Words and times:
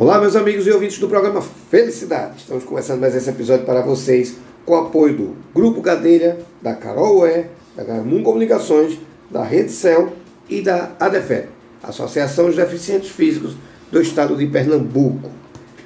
Olá, 0.00 0.20
meus 0.20 0.36
amigos 0.36 0.64
e 0.64 0.70
ouvintes 0.70 1.00
do 1.00 1.08
programa 1.08 1.42
Felicidade. 1.42 2.36
Estamos 2.38 2.62
começando 2.62 3.00
mais 3.00 3.16
esse 3.16 3.28
episódio 3.28 3.66
para 3.66 3.80
vocês 3.80 4.36
com 4.64 4.74
o 4.74 4.76
apoio 4.76 5.16
do 5.16 5.36
Grupo 5.52 5.82
Cadeira, 5.82 6.38
da 6.62 6.72
Carol 6.72 7.18
Ué, 7.18 7.48
da 7.74 7.82
Garmum 7.82 8.22
Comunicações, 8.22 8.96
da 9.28 9.42
Rede 9.42 9.72
Cel 9.72 10.12
e 10.48 10.62
da 10.62 10.92
ADEFE, 11.00 11.48
Associação 11.82 12.46
dos 12.46 12.54
Deficientes 12.54 13.10
Físicos 13.10 13.56
do 13.90 14.00
Estado 14.00 14.36
de 14.36 14.46
Pernambuco. 14.46 15.32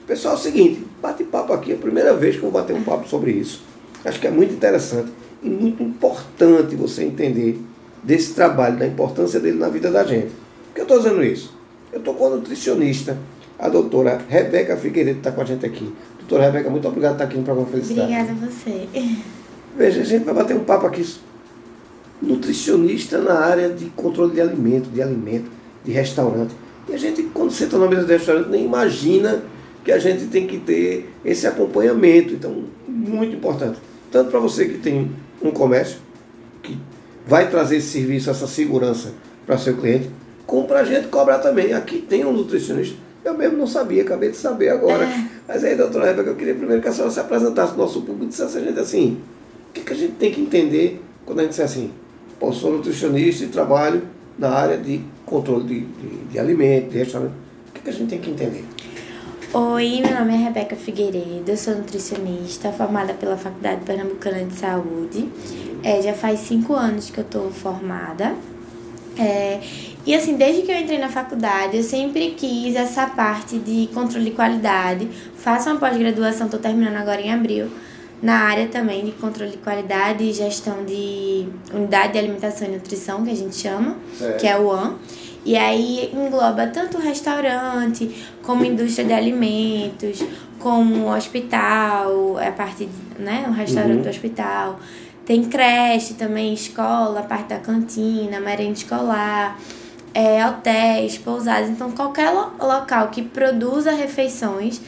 Pessoal, 0.06 0.34
é 0.34 0.36
o 0.36 0.40
seguinte, 0.40 0.86
bate-papo 1.00 1.54
aqui, 1.54 1.72
é 1.72 1.74
a 1.74 1.78
primeira 1.78 2.12
vez 2.12 2.36
que 2.36 2.42
eu 2.42 2.50
vou 2.50 2.60
bater 2.60 2.76
um 2.76 2.84
papo 2.84 3.08
sobre 3.08 3.30
isso. 3.30 3.62
Acho 4.04 4.20
que 4.20 4.26
é 4.26 4.30
muito 4.30 4.52
interessante 4.52 5.10
e 5.42 5.48
muito 5.48 5.82
importante 5.82 6.76
você 6.76 7.02
entender 7.02 7.58
desse 8.02 8.34
trabalho, 8.34 8.78
da 8.78 8.86
importância 8.86 9.40
dele 9.40 9.56
na 9.56 9.70
vida 9.70 9.90
da 9.90 10.04
gente. 10.04 10.32
Por 10.66 10.74
que 10.74 10.80
eu 10.80 10.84
estou 10.84 10.98
dizendo 10.98 11.24
isso? 11.24 11.56
Eu 11.90 12.00
estou 12.00 12.12
com 12.12 12.26
a 12.26 12.30
nutricionista, 12.30 13.16
a 13.62 13.68
doutora 13.68 14.20
Rebeca 14.28 14.76
Figueiredo, 14.76 15.18
está 15.18 15.30
com 15.30 15.40
a 15.40 15.44
gente 15.44 15.64
aqui. 15.64 15.94
Doutora 16.18 16.46
Rebeca, 16.46 16.68
muito 16.68 16.86
obrigado 16.88 17.12
por 17.12 17.22
estar 17.22 17.24
aqui 17.26 17.38
no 17.38 17.44
programa 17.44 17.70
Felicidade. 17.70 18.12
Obrigada 18.12 18.32
a 18.32 18.46
você. 18.50 18.88
Veja, 19.78 20.00
a 20.00 20.04
gente 20.04 20.24
vai 20.24 20.34
bater 20.34 20.56
um 20.56 20.64
papo 20.64 20.84
aqui. 20.84 21.06
Nutricionista 22.20 23.18
na 23.18 23.34
área 23.34 23.68
de 23.68 23.84
controle 23.90 24.34
de 24.34 24.40
alimento, 24.40 24.90
de 24.90 25.00
alimento, 25.00 25.48
de 25.84 25.92
restaurante. 25.92 26.52
E 26.88 26.92
a 26.94 26.98
gente, 26.98 27.22
quando 27.22 27.52
senta 27.52 27.78
na 27.78 27.86
mesa 27.86 28.04
de 28.04 28.12
restaurante, 28.12 28.48
nem 28.48 28.64
imagina 28.64 29.44
que 29.84 29.92
a 29.92 29.98
gente 29.98 30.26
tem 30.26 30.44
que 30.44 30.58
ter 30.58 31.12
esse 31.24 31.46
acompanhamento. 31.46 32.34
Então, 32.34 32.64
muito 32.88 33.36
importante. 33.36 33.78
Tanto 34.10 34.32
para 34.32 34.40
você 34.40 34.66
que 34.66 34.78
tem 34.78 35.12
um 35.40 35.52
comércio, 35.52 35.98
que 36.64 36.76
vai 37.24 37.48
trazer 37.48 37.76
esse 37.76 37.90
serviço, 37.90 38.28
essa 38.28 38.48
segurança 38.48 39.12
para 39.46 39.56
seu 39.56 39.76
cliente, 39.76 40.10
como 40.44 40.66
para 40.66 40.80
a 40.80 40.84
gente 40.84 41.06
cobrar 41.06 41.38
também. 41.38 41.72
Aqui 41.72 41.98
tem 41.98 42.24
um 42.24 42.32
nutricionista. 42.32 42.96
Eu 43.24 43.36
mesmo 43.36 43.56
não 43.56 43.66
sabia, 43.66 44.02
acabei 44.02 44.30
de 44.30 44.36
saber 44.36 44.70
agora. 44.70 45.04
É. 45.04 45.28
Mas 45.46 45.62
aí, 45.64 45.76
doutora 45.76 46.06
Rebeca, 46.06 46.30
eu 46.30 46.36
queria 46.36 46.54
primeiro 46.54 46.82
que 46.82 46.88
a 46.88 46.92
senhora 46.92 47.10
se 47.10 47.20
apresentasse 47.20 47.72
ao 47.72 47.78
nosso 47.78 48.00
público 48.00 48.24
e 48.24 48.28
dissesse 48.28 48.58
a 48.58 48.60
gente 48.60 48.78
assim, 48.78 49.20
o 49.70 49.72
que, 49.72 49.80
que 49.82 49.92
a 49.92 49.96
gente 49.96 50.12
tem 50.14 50.32
que 50.32 50.40
entender 50.40 51.02
quando 51.24 51.40
a 51.40 51.42
gente 51.42 51.50
disser 51.50 51.64
assim, 51.64 51.90
pô, 52.38 52.52
sou 52.52 52.72
nutricionista 52.72 53.44
e 53.44 53.48
trabalho 53.48 54.02
na 54.38 54.50
área 54.50 54.76
de 54.76 55.00
controle 55.24 55.64
de, 55.64 55.80
de, 55.80 56.16
de 56.32 56.38
alimento, 56.38 56.90
de 56.90 56.98
restaurante. 56.98 57.34
O 57.68 57.72
que, 57.72 57.80
que 57.80 57.90
a 57.90 57.92
gente 57.92 58.08
tem 58.08 58.18
que 58.18 58.30
entender? 58.30 58.64
Oi, 59.54 60.00
meu 60.00 60.18
nome 60.18 60.32
é 60.32 60.36
Rebeca 60.36 60.74
Figueiredo, 60.74 61.44
eu 61.46 61.56
sou 61.56 61.74
nutricionista, 61.74 62.72
formada 62.72 63.12
pela 63.12 63.36
Faculdade 63.36 63.82
Pernambucana 63.84 64.44
de 64.44 64.54
Saúde. 64.54 65.28
É, 65.82 66.00
já 66.00 66.14
faz 66.14 66.40
cinco 66.40 66.74
anos 66.74 67.10
que 67.10 67.18
eu 67.18 67.24
estou 67.24 67.50
formada. 67.50 68.34
É, 69.18 69.60
e 70.06 70.14
assim, 70.14 70.36
desde 70.36 70.62
que 70.62 70.72
eu 70.72 70.76
entrei 70.76 70.98
na 70.98 71.08
faculdade, 71.08 71.76
eu 71.76 71.82
sempre 71.82 72.30
quis 72.36 72.74
essa 72.74 73.06
parte 73.06 73.58
de 73.58 73.88
controle 73.94 74.26
de 74.26 74.30
qualidade. 74.32 75.08
Faço 75.36 75.70
uma 75.70 75.78
pós-graduação, 75.78 76.46
estou 76.46 76.58
terminando 76.60 76.96
agora 76.96 77.20
em 77.20 77.32
abril, 77.32 77.68
na 78.20 78.34
área 78.40 78.66
também 78.68 79.04
de 79.04 79.12
controle 79.12 79.50
de 79.52 79.58
qualidade 79.58 80.24
e 80.24 80.32
gestão 80.32 80.84
de 80.84 81.46
unidade 81.72 82.12
de 82.14 82.18
alimentação 82.18 82.66
e 82.68 82.70
nutrição, 82.72 83.24
que 83.24 83.30
a 83.30 83.36
gente 83.36 83.54
chama, 83.56 83.96
Certo. 84.18 84.40
que 84.40 84.46
é 84.46 84.58
o 84.58 84.70
AN. 84.72 84.94
E 85.44 85.56
aí 85.56 86.08
engloba 86.14 86.68
tanto 86.68 86.98
restaurante, 86.98 88.08
como 88.42 88.64
indústria 88.64 89.04
de 89.06 89.12
alimentos, 89.12 90.22
como 90.60 91.12
hospital, 91.12 92.38
a 92.38 92.52
parte, 92.52 92.86
de, 92.86 93.22
né, 93.22 93.44
o 93.48 93.52
restaurante 93.52 93.96
Uhum. 93.96 94.02
do 94.02 94.08
hospital. 94.08 94.78
Tem 95.26 95.42
creche 95.44 96.14
também, 96.14 96.52
escola, 96.54 97.20
a 97.20 97.22
parte 97.24 97.48
da 97.48 97.58
cantina, 97.58 98.38
merenda 98.40 98.72
escolar, 98.72 99.58
é, 100.14 100.46
hotéis, 100.46 101.16
pousadas. 101.18 101.70
Então, 101.70 101.90
qualquer 101.92 102.30
lo- 102.30 102.52
local 102.60 103.08
que 103.08 103.22
produza 103.22 103.92
refeições, 103.92 104.80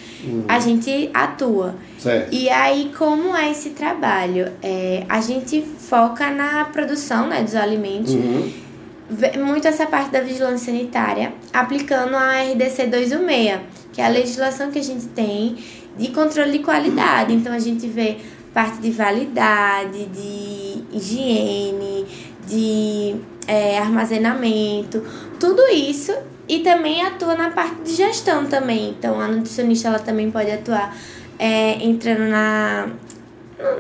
a 0.49 0.59
gente 0.61 1.11
atua. 1.15 1.75
Certo. 1.99 2.35
E 2.35 2.49
aí, 2.51 2.93
como 2.97 3.35
é 3.37 3.51
esse 3.51 3.71
trabalho? 3.71 4.53
É, 4.63 5.05
a 5.09 5.21
gente 5.21 5.63
foca 5.63 6.31
na 6.31 6.67
produção 6.67 7.27
né, 7.29 7.43
dos 7.43 7.55
alimentos, 7.55 8.13
Uhum. 8.15 8.53
muito 9.45 9.67
essa 9.69 9.87
parte 9.87 10.11
da 10.11 10.21
vigilância 10.21 10.73
sanitária, 10.73 11.33
aplicando 11.53 12.15
a 12.17 12.43
RDC 12.43 12.87
216, 12.87 13.61
que 13.93 14.01
é 14.01 14.07
a 14.07 14.09
legislação 14.09 14.71
que 14.71 14.79
a 14.79 14.83
gente 14.83 15.07
tem 15.09 15.57
de 15.97 16.09
controle 16.09 16.53
de 16.53 16.59
qualidade. 16.61 17.33
Então, 17.33 17.53
a 17.53 17.59
gente 17.59 17.87
vê 17.87 18.17
parte 18.53 18.79
de 18.79 18.91
validade, 18.91 20.07
de 20.07 20.85
higiene, 20.93 22.07
de 22.47 23.17
é, 23.47 23.79
armazenamento, 23.79 25.03
tudo 25.39 25.63
isso. 25.69 26.13
E 26.47 26.59
também 26.61 27.03
atua 27.03 27.35
na 27.35 27.51
parte 27.51 27.77
de 27.85 27.95
gestão 27.95 28.45
também. 28.47 28.91
Então, 28.99 29.19
a 29.19 29.27
nutricionista 29.29 29.89
ela 29.89 29.99
também 29.99 30.31
pode 30.31 30.51
atuar 30.51 30.95
é, 31.39 31.83
entrando 31.83 32.29
na, 32.29 32.89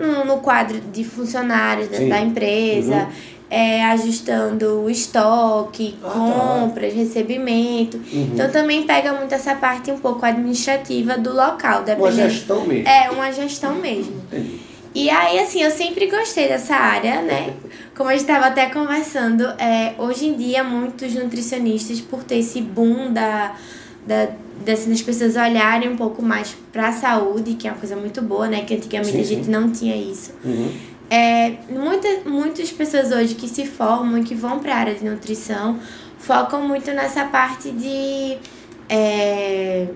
no, 0.00 0.24
no 0.24 0.38
quadro 0.38 0.80
de 0.80 1.04
funcionários 1.04 1.88
da, 1.88 1.98
da 1.98 2.20
empresa, 2.22 2.94
Uhum. 2.94 3.06
é, 3.50 3.84
ajustando 3.84 4.80
o 4.82 4.88
estoque, 4.88 5.94
Ah, 6.02 6.08
tá. 6.08 6.14
compras, 6.14 6.94
recebimento. 6.94 7.98
Uhum. 7.98 8.30
Então 8.32 8.50
também 8.50 8.84
pega 8.84 9.12
muito 9.12 9.34
essa 9.34 9.54
parte 9.54 9.90
um 9.90 9.98
pouco 9.98 10.24
administrativa 10.24 11.18
do 11.18 11.34
local, 11.34 11.80
Uma 11.80 11.82
dependendo. 11.84 12.30
gestão 12.30 12.66
mesmo. 12.66 12.88
É, 12.88 13.10
uma 13.10 13.30
gestão 13.30 13.74
mesmo. 13.74 14.16
Entendi. 14.32 14.60
E 14.94 15.10
aí, 15.10 15.40
assim, 15.40 15.60
eu 15.60 15.70
sempre 15.72 16.08
gostei 16.08 16.46
dessa 16.46 16.76
área, 16.76 17.20
né? 17.20 17.52
Como 17.96 18.08
a 18.08 18.12
gente 18.12 18.22
estava 18.22 18.46
até 18.46 18.66
conversando, 18.66 19.42
é, 19.58 19.94
hoje 19.98 20.26
em 20.26 20.34
dia 20.34 20.62
muitos 20.62 21.14
nutricionistas, 21.14 22.00
por 22.00 22.22
ter 22.22 22.38
esse 22.38 22.60
boom 22.60 23.12
da, 23.12 23.56
da, 24.06 24.28
das, 24.64 24.86
das 24.86 25.02
pessoas 25.02 25.34
olharem 25.34 25.88
um 25.88 25.96
pouco 25.96 26.22
mais 26.22 26.56
para 26.72 26.88
a 26.88 26.92
saúde, 26.92 27.54
que 27.54 27.66
é 27.66 27.72
uma 27.72 27.78
coisa 27.78 27.96
muito 27.96 28.22
boa, 28.22 28.46
né? 28.46 28.62
Que 28.64 28.74
antigamente 28.74 29.16
Sim, 29.16 29.20
a 29.20 29.24
gente 29.24 29.44
sim. 29.46 29.50
não 29.50 29.70
tinha 29.72 29.96
isso. 29.96 30.32
Uhum. 30.44 30.72
É, 31.10 31.54
muita, 31.68 32.08
muitas 32.28 32.70
pessoas 32.70 33.10
hoje 33.10 33.34
que 33.34 33.48
se 33.48 33.66
formam 33.66 34.18
e 34.18 34.24
que 34.24 34.34
vão 34.34 34.60
para 34.60 34.74
a 34.74 34.78
área 34.78 34.94
de 34.94 35.04
nutrição 35.04 35.78
focam 36.18 36.66
muito 36.66 36.90
nessa 36.92 37.24
parte 37.24 37.70
de 37.70 38.38
é, 38.88 39.88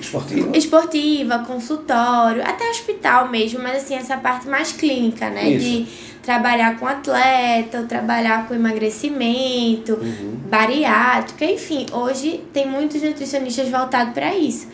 Esportiva? 0.00 0.56
esportiva, 0.56 1.38
consultório, 1.40 2.42
até 2.42 2.68
hospital 2.70 3.28
mesmo, 3.28 3.60
mas 3.62 3.76
assim, 3.84 3.94
essa 3.94 4.16
parte 4.16 4.48
mais 4.48 4.72
clínica, 4.72 5.30
né? 5.30 5.48
Isso. 5.50 5.64
De 5.64 5.86
trabalhar 6.22 6.78
com 6.78 6.86
atleta, 6.86 7.80
ou 7.80 7.86
trabalhar 7.86 8.48
com 8.48 8.54
emagrecimento, 8.54 9.92
Uhum. 9.94 10.36
bariátrica, 10.48 11.44
enfim, 11.44 11.86
hoje 11.92 12.42
tem 12.52 12.66
muitos 12.66 13.02
nutricionistas 13.02 13.68
voltados 13.68 14.14
para 14.14 14.34
isso. 14.34 14.66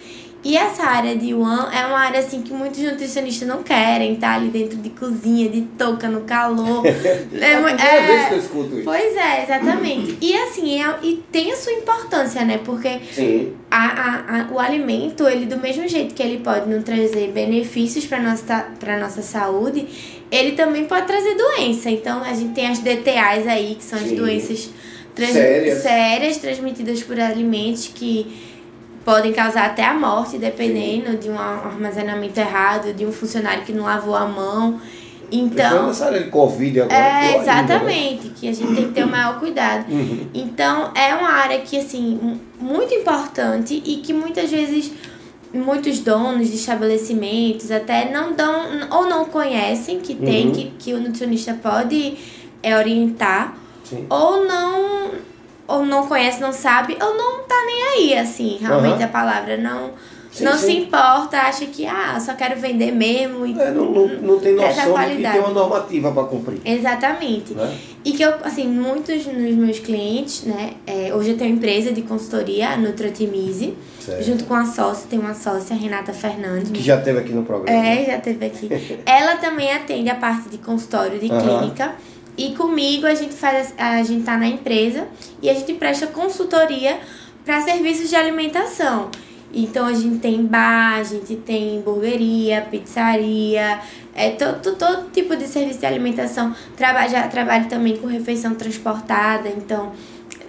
E 0.43 0.57
essa 0.57 0.85
área 0.85 1.15
de 1.17 1.35
One 1.35 1.69
é 1.75 1.85
uma 1.87 1.99
área 1.99 2.19
assim 2.21 2.41
que 2.41 2.51
muitos 2.53 2.79
nutricionistas 2.79 3.47
não 3.47 3.63
querem, 3.63 4.17
tá 4.17 4.37
ali 4.37 4.49
dentro 4.49 4.79
de 4.79 4.89
cozinha, 4.89 5.51
de 5.51 5.61
touca 5.79 6.09
no 6.09 6.23
calor. 6.23 6.83
É 7.39 7.55
a 7.55 7.61
mu- 7.61 7.67
primeira 7.67 8.07
vez 8.07 8.29
que 8.29 8.35
eu 8.35 8.39
escuto 8.39 8.75
isso. 8.77 8.85
Pois 8.85 9.17
é, 9.17 9.43
exatamente. 9.45 10.17
E 10.21 10.35
assim, 10.35 10.83
é, 10.83 10.95
e 11.03 11.23
tem 11.31 11.53
a 11.53 11.57
sua 11.57 11.73
importância, 11.75 12.43
né? 12.45 12.59
Porque 12.65 13.01
Sim. 13.13 13.53
a, 13.71 13.87
a, 13.87 14.41
a- 14.41 14.49
o 14.51 14.59
alimento, 14.59 15.29
ele 15.29 15.45
do 15.45 15.59
mesmo 15.59 15.87
jeito 15.87 16.15
que 16.15 16.23
ele 16.23 16.39
pode 16.39 16.69
nos 16.71 16.85
trazer 16.85 17.31
benefícios 17.33 18.07
para 18.07 18.21
nossa 18.23 18.67
para 18.79 18.99
nossa 18.99 19.21
saúde, 19.23 19.87
ele 20.31 20.53
também 20.53 20.87
pode 20.87 21.07
trazer 21.07 21.35
doença. 21.35 21.91
Então 21.91 22.23
a 22.23 22.33
gente 22.33 22.55
tem 22.55 22.67
as 22.67 22.79
DTAs 22.79 23.47
aí, 23.47 23.75
que 23.75 23.85
são 23.85 23.99
as 23.99 24.07
Sim. 24.07 24.17
doenças 24.17 24.71
trans- 25.15 25.33
Sérias. 25.33 25.83
sérias 25.83 26.37
transmitidas 26.39 27.03
por 27.03 27.21
alimentos 27.21 27.89
que 27.95 28.49
podem 29.05 29.33
causar 29.33 29.67
até 29.67 29.85
a 29.85 29.95
morte, 29.95 30.39
dependendo 30.39 31.17
de 31.17 31.29
um 31.31 31.39
armazenamento 31.39 32.39
errado, 32.39 32.93
de 32.93 33.05
um 33.07 33.13
funcionário 33.13 33.65
que 33.65 33.73
não 33.73 33.85
lavou 33.85 34.15
a 34.15 34.27
mão. 34.27 34.81
Então, 35.33 35.67
Então, 35.75 35.87
nessa 35.87 36.07
área 36.07 36.23
de 36.25 36.29
Covid 36.31 36.81
agora. 36.81 36.97
é, 36.99 37.21
né? 37.21 37.37
exatamente, 37.39 38.29
que 38.31 38.49
a 38.49 38.53
gente 38.53 38.75
tem 38.75 38.87
que 38.89 38.93
ter 38.93 39.05
o 39.05 39.09
maior 39.09 39.39
cuidado. 39.39 39.91
Uhum. 39.91 40.27
Então, 40.35 40.91
é 40.95 41.15
uma 41.15 41.31
área 41.31 41.61
que, 41.61 41.79
assim, 41.79 42.19
mu- 42.21 42.41
muito 42.61 42.93
importante 42.93 43.81
e 43.87 43.99
que 43.99 44.13
muitas 44.13 44.51
vezes 44.51 44.93
muitos 45.55 46.01
donos 46.01 46.49
de 46.49 46.57
estabelecimentos 46.57 47.71
até 47.71 48.11
não 48.13 48.33
dão 48.35 48.67
ou 48.91 49.07
não 49.09 49.25
conhecem 49.25 49.99
que 50.01 50.15
tem, 50.15 50.47
Uhum. 50.47 50.53
que, 50.53 50.65
que 50.79 50.95
o 50.95 50.99
nutricionista 51.01 51.55
pode 51.55 52.17
é, 52.63 52.77
orientar, 52.77 53.57
Sim. 53.85 54.07
ou 54.11 54.45
não 54.47 55.11
ou 55.71 55.85
não 55.87 56.07
conhece, 56.07 56.41
não 56.41 56.53
sabe, 56.53 56.97
ou 57.01 57.17
não 57.17 57.43
tá 57.45 57.57
nem 57.67 57.83
aí, 58.13 58.19
assim, 58.19 58.59
realmente 58.61 58.97
Aham. 58.97 59.05
a 59.05 59.09
palavra 59.09 59.57
não 59.57 59.91
Sim, 60.33 60.45
não 60.45 60.53
sim. 60.53 60.67
se 60.67 60.73
importa, 60.79 61.39
acha 61.39 61.67
que 61.67 61.85
ah, 61.85 62.19
só 62.21 62.35
quero 62.35 62.59
vender 62.61 62.93
mesmo 62.93 63.45
e 63.45 63.59
É, 63.61 63.71
não, 63.73 63.87
não, 63.87 64.07
não 64.07 64.39
tem 64.39 64.55
noção 64.55 64.95
de 64.95 65.17
que 65.17 65.23
tem 65.23 65.41
uma 65.41 65.51
normativa 65.51 66.13
para 66.13 66.23
cumprir. 66.25 66.61
Exatamente. 66.65 67.53
Né? 67.53 67.77
E 68.05 68.13
que 68.13 68.23
eu, 68.23 68.35
assim, 68.45 68.69
muitos 68.69 69.25
dos 69.25 69.35
meus 69.35 69.81
clientes, 69.81 70.45
né? 70.45 70.75
é, 70.87 71.13
hoje 71.13 71.31
eu 71.31 71.37
tenho 71.37 71.51
uma 71.51 71.57
empresa 71.57 71.93
de 71.93 72.03
consultoria, 72.03 72.71
a 72.71 72.77
Nutrotimize, 72.77 73.75
Certo. 73.99 74.23
junto 74.23 74.45
com 74.45 74.55
a 74.55 74.65
sócia, 74.65 75.07
tem 75.11 75.19
uma 75.19 75.35
sócia, 75.35 75.75
Renata 75.75 76.13
Fernandes. 76.13 76.71
Que 76.71 76.83
já 76.83 76.97
teve 77.01 77.19
aqui 77.19 77.33
no 77.33 77.43
programa. 77.43 77.77
É, 77.85 78.05
já 78.07 78.19
teve 78.21 78.47
aqui. 78.47 78.71
Ela 79.05 79.37
também 79.37 79.73
atende 79.73 80.09
a 80.09 80.15
parte 80.15 80.49
de 80.49 80.59
consultório 80.59 81.19
de 81.19 81.31
Aham. 81.31 81.59
clínica. 81.59 81.95
E 82.41 82.55
comigo 82.55 83.07
a 83.07 83.15
gente 83.15 83.35
faz, 83.35 83.75
a 83.77 84.03
gente 84.03 84.25
tá 84.25 84.35
na 84.35 84.47
empresa 84.47 85.07
e 85.43 85.51
a 85.51 85.53
gente 85.53 85.75
presta 85.75 86.07
consultoria 86.07 86.99
para 87.45 87.61
serviços 87.61 88.09
de 88.09 88.17
alimentação. 88.17 89.11
Então 89.53 89.85
a 89.85 89.93
gente 89.93 90.21
tem 90.21 90.47
bar, 90.47 90.95
a 90.95 91.03
gente 91.03 91.37
tem 91.37 91.77
hamburgueria, 91.77 92.63
pizzaria, 92.63 93.81
é, 94.15 94.31
todo, 94.31 94.75
todo 94.75 95.11
tipo 95.11 95.37
de 95.37 95.47
serviço 95.47 95.81
de 95.81 95.85
alimentação. 95.85 96.55
Trabalho, 96.79 97.11
já 97.11 97.29
trabalho 97.29 97.69
também 97.69 97.99
com 97.99 98.07
refeição 98.07 98.55
transportada, 98.55 99.47
então 99.51 99.93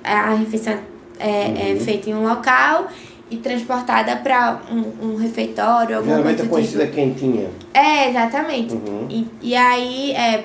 a 0.02 0.34
refeição 0.36 0.80
é, 1.20 1.74
é 1.74 1.76
feita 1.76 2.10
em 2.10 2.14
um 2.14 2.24
local 2.24 2.88
e 3.30 3.36
transportada 3.36 4.16
para 4.16 4.62
um, 4.72 5.08
um 5.08 5.16
refeitório, 5.18 5.98
alguma 5.98 6.18
Geralmente 6.18 6.38
coisa 6.38 6.42
é 6.42 6.46
do 6.46 6.50
conhecida 6.50 6.86
tipo. 6.86 6.96
quentinha. 6.96 7.50
É, 7.74 8.10
exatamente. 8.10 8.74
Uhum. 8.74 9.08
E, 9.10 9.28
e 9.42 9.56
aí, 9.56 10.12
é, 10.12 10.44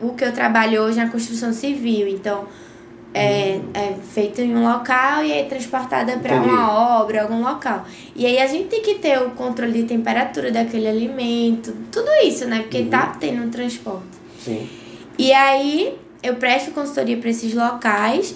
o 0.00 0.14
que 0.14 0.24
eu 0.24 0.32
trabalho 0.32 0.82
hoje 0.82 0.98
é 0.98 1.04
na 1.04 1.10
construção 1.10 1.52
civil, 1.52 2.08
então 2.08 2.46
é, 3.14 3.60
é 3.72 3.94
feito 4.12 4.40
em 4.40 4.56
um 4.56 4.68
local 4.68 5.24
e 5.24 5.32
é 5.32 5.44
transportada 5.44 6.18
para 6.18 6.34
uma 6.42 7.00
obra, 7.00 7.22
algum 7.22 7.40
local. 7.40 7.86
E 8.14 8.26
aí 8.26 8.38
a 8.38 8.46
gente 8.46 8.68
tem 8.68 8.82
que 8.82 8.94
ter 8.96 9.22
o 9.22 9.30
controle 9.30 9.82
de 9.82 9.84
temperatura 9.84 10.50
daquele 10.50 10.88
alimento, 10.88 11.74
tudo 11.92 12.08
isso, 12.24 12.44
né? 12.46 12.60
Porque 12.62 12.82
tá 12.84 13.16
tendo 13.18 13.44
um 13.44 13.50
transporte. 13.50 14.04
Sim. 14.40 14.68
E 15.16 15.32
aí 15.32 15.96
eu 16.22 16.34
presto 16.36 16.72
consultoria 16.72 17.16
para 17.16 17.30
esses 17.30 17.54
locais 17.54 18.34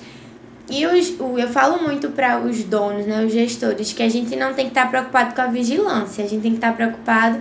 e 0.71 0.87
os, 0.87 1.19
eu 1.19 1.49
falo 1.49 1.83
muito 1.83 2.11
para 2.11 2.39
os 2.41 2.63
donos, 2.63 3.07
né, 3.07 3.25
os 3.25 3.33
gestores, 3.33 3.93
que 3.93 4.03
a 4.03 4.09
gente 4.09 4.37
não 4.37 4.53
tem 4.53 4.67
que 4.67 4.73
estar 4.73 4.89
preocupado 4.91 5.35
com 5.35 5.41
a 5.41 5.47
vigilância, 5.47 6.23
a 6.23 6.29
gente 6.29 6.43
tem 6.43 6.51
que 6.51 6.59
estar 6.59 6.75
preocupado 6.75 7.41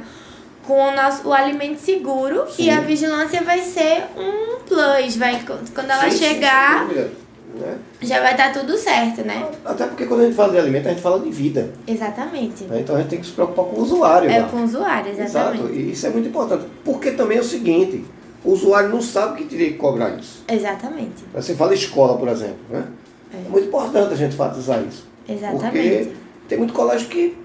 com 0.68 0.90
o 0.90 0.92
nosso 0.94 1.28
o 1.28 1.34
alimento 1.34 1.80
seguro 1.80 2.46
Sim. 2.52 2.64
e 2.64 2.69
a 2.69 2.81
vigilância 2.81 3.42
vai 3.42 3.62
ser 3.62 4.04
um 4.18 4.60
plus, 4.68 5.16
vai 5.16 5.42
quando 5.74 5.90
ela 5.90 6.04
Sim, 6.04 6.12
sim, 6.12 6.18
chegar 6.18 6.80
sem 6.80 6.88
dúvida, 6.88 7.12
né? 7.58 7.78
já 8.02 8.19
vai 8.19 8.31
estar 8.31 8.52
tudo 8.52 8.78
certo, 8.78 9.25
né? 9.25 9.50
Até 9.64 9.88
porque 9.88 10.06
quando 10.06 10.22
a 10.22 10.24
gente 10.25 10.36
fala 10.36 10.52
de 10.52 10.60
alimento, 10.60 10.88
a 10.88 10.90
gente 10.90 11.02
fala 11.02 11.19
de 11.19 11.30
vida. 11.30 11.72
Exatamente. 11.88 12.66
né? 12.66 12.81
Então 12.81 12.96
a 12.96 13.00
gente 13.00 13.10
tem 13.10 13.19
que 13.22 13.25
se 13.25 13.31
preocupar 13.31 13.66
com 13.66 13.78
o 13.78 13.81
usuário. 13.81 14.30
É 14.30 14.40
lá. 14.40 14.50
com 14.50 14.58
o 14.58 14.64
usuário, 14.64 15.12
exatamente. 15.12 15.64
Exato. 15.64 15.74
E 15.74 15.92
isso 15.92 16.06
é 16.06 16.10
muito 16.10 16.28
importante. 16.28 16.66
Porque 16.84 17.12
também 17.12 17.38
é 17.38 17.42
o 17.42 17.46
seguinte, 17.46 18.04
o 18.44 18.52
usuário 18.52 18.90
não 18.90 19.02
sabe 19.02 19.38
que 19.38 19.46
teria 19.46 19.72
que 19.72 19.78
cobrar 19.78 20.10
isso. 20.19 20.44
Exatamente. 20.50 21.24
Você 21.34 21.56
fala 21.56 21.74
escola, 21.74 22.18
por 22.18 22.28
exemplo, 22.28 22.60
né? 22.69 22.86
É. 23.34 23.48
É 23.48 23.50
muito 23.50 23.68
importante 23.68 24.14
a 24.14 24.18
gente 24.18 24.34
enfatizar 24.34 24.84
isso. 24.84 25.08
Exatamente. 25.28 25.62
Porque 25.62 26.12
tem 26.50 26.58
muito 26.58 26.74
colégio 26.74 27.08
que 27.08 27.38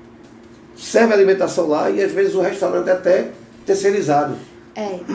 serve 0.82 1.14
alimentação 1.14 1.68
lá 1.68 1.88
e 1.90 2.02
às 2.02 2.12
vezes 2.12 2.34
o 2.34 2.40
restaurante 2.40 2.88
é 2.88 2.92
até 2.92 3.28
terceirizado. 3.64 4.34
É, 4.74 4.98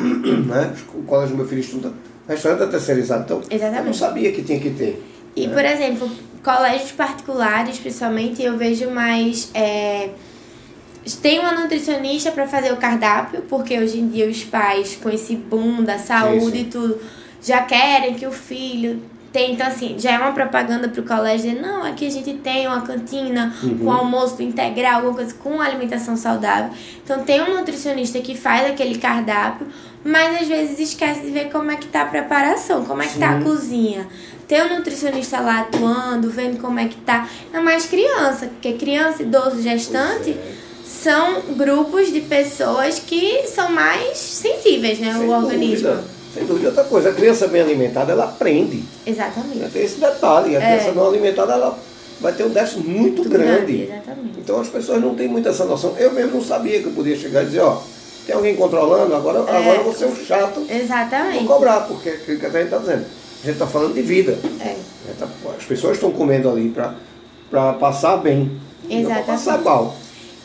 Né? 0.48 0.74
O 0.94 1.04
colégio 1.04 1.36
do 1.36 1.38
meu 1.38 1.48
filho 1.48 1.62
estuda, 1.62 1.90
o 1.90 2.32
restaurante 2.32 2.64
é 2.64 2.68
terceirizado. 2.68 3.24
Então, 3.24 3.42
eu 3.42 3.60
não 3.60 3.68
Exatamente. 3.68 3.98
sabia 3.98 4.32
que 4.32 4.44
tinha 4.44 4.60
que 4.60 4.70
ter. 4.72 5.04
E, 5.36 5.48
por 5.48 5.64
exemplo, 5.64 6.10
colégios 6.44 6.92
particulares, 6.92 7.78
principalmente, 7.78 8.42
eu 8.42 8.58
vejo 8.58 8.90
mais. 8.90 9.52
É, 9.54 10.10
tem 11.22 11.40
uma 11.40 11.52
nutricionista 11.52 12.32
para 12.32 12.48
fazer 12.48 12.72
o 12.72 12.78
cardápio, 12.78 13.42
porque 13.50 13.78
hoje 13.78 14.00
em 14.00 14.08
dia 14.08 14.28
os 14.28 14.44
pais, 14.44 14.98
com 15.02 15.10
esse 15.10 15.36
boom 15.36 15.84
da 15.84 15.98
saúde 15.98 16.58
sim. 16.58 16.62
e 16.62 16.66
tudo, 16.66 17.00
já 17.42 17.62
querem 17.64 18.16
que 18.16 18.26
o 18.26 18.32
filho 18.32 19.02
tenha. 19.32 19.54
Então, 19.54 19.68
assim, 19.68 19.96
já 19.98 20.12
é 20.14 20.18
uma 20.18 20.32
propaganda 20.32 20.88
para 20.88 21.02
o 21.02 21.04
colégio 21.04 21.50
dizer: 21.50 21.62
não, 21.62 21.84
aqui 21.84 22.08
a 22.08 22.10
gente 22.10 22.34
tem 22.36 22.68
uma 22.68 22.82
cantina 22.82 23.54
com 23.80 23.92
almoço 23.92 24.42
integral, 24.42 24.96
alguma 24.96 25.16
coisa 25.16 25.34
com 25.36 25.62
alimentação 25.62 26.16
saudável. 26.16 26.72
Então, 27.04 27.24
tem 27.24 27.42
um 27.42 27.56
nutricionista 27.56 28.20
que 28.20 28.36
faz 28.36 28.70
aquele 28.70 28.98
cardápio, 28.98 29.68
mas 30.04 30.42
às 30.42 30.48
vezes 30.48 30.80
esquece 30.80 31.22
de 31.22 31.32
ver 31.32 31.50
como 31.50 31.72
é 31.72 31.76
que 31.76 31.88
tá 31.88 32.02
a 32.02 32.06
preparação, 32.06 32.86
como 32.86 33.02
é 33.02 33.08
que 33.08 33.20
tá 33.20 33.38
a 33.38 33.42
cozinha. 33.42 34.08
Ter 34.48 34.64
um 34.64 34.78
nutricionista 34.78 35.40
lá 35.42 35.62
atuando, 35.62 36.30
vendo 36.30 36.60
como 36.62 36.80
é 36.80 36.88
que 36.88 36.96
tá. 36.98 37.28
É 37.54 37.60
mais 37.60 37.86
criança, 37.86 38.48
porque 38.48 38.74
criança, 38.74 39.24
idoso, 39.24 39.62
gestante 39.62 40.32
é. 40.32 40.54
são 40.86 41.42
grupos 41.58 42.14
de 42.14 42.22
pessoas 42.22 42.98
que 43.00 43.44
são 43.48 43.70
mais 43.70 44.18
sensíveis, 44.18 45.00
né? 45.00 45.12
Sem 45.12 45.24
o 45.24 45.32
organismo. 45.32 45.90
Dúvida, 45.90 46.17
sem 46.34 46.46
dúvida. 46.46 46.70
Outra 46.70 46.84
coisa, 46.84 47.10
a 47.10 47.14
criança 47.14 47.48
bem 47.48 47.62
alimentada, 47.62 48.12
ela 48.12 48.26
aprende. 48.26 48.84
Exatamente. 49.06 49.72
Tem 49.72 49.84
esse 49.84 50.00
detalhe. 50.00 50.56
A 50.56 50.62
É. 50.62 50.78
criança 50.78 50.92
não 50.94 51.08
alimentada, 51.08 51.54
ela 51.54 51.78
vai 52.20 52.34
ter 52.34 52.44
um 52.44 52.50
déficit 52.50 52.80
muito, 52.88 53.18
Muito 53.24 53.30
grande. 53.30 53.84
Exatamente. 53.84 54.40
Então 54.40 54.60
as 54.60 54.68
pessoas 54.68 55.02
não 55.02 55.16
têm 55.16 55.28
muito 55.28 55.48
essa 55.50 55.66
noção. 55.66 55.96
Eu 55.98 56.12
mesmo 56.12 56.38
não 56.38 56.44
sabia 56.44 56.80
que 56.80 56.86
eu 56.86 56.92
podia 56.92 57.16
chegar 57.18 57.44
e 57.44 57.46
dizer, 57.48 57.62
ó, 57.62 57.82
tem 58.26 58.36
alguém 58.36 58.56
controlando, 58.56 59.16
agora, 59.16 59.40
agora 59.40 59.78
eu 59.78 59.84
vou 59.84 59.94
ser 59.96 60.06
um 60.06 60.16
chato 60.16 60.66
Exatamente. 60.70 61.46
vou 61.46 61.56
cobrar, 61.56 61.82
porque 61.82 62.10
é 62.10 62.14
aquilo 62.14 62.40
que 62.40 62.46
a 62.46 62.50
gente 62.50 62.64
está 62.66 62.78
dizendo. 62.78 63.06
A 63.06 63.46
gente 63.46 63.54
está 63.54 63.68
falando 63.68 63.94
de 63.94 64.02
vida. 64.02 64.38
É. 64.60 64.66
né? 64.66 64.78
Tá- 65.20 65.28
As 65.58 65.64
pessoas 65.64 65.94
estão 65.94 66.12
comendo 66.12 66.50
ali 66.50 66.74
para 67.50 67.74
passar 67.74 68.18
bem. 68.18 68.60
Não 68.84 68.90
para 68.90 68.98
Exatamente. 69.00 69.26
passar 69.28 69.58
mal. 69.62 69.96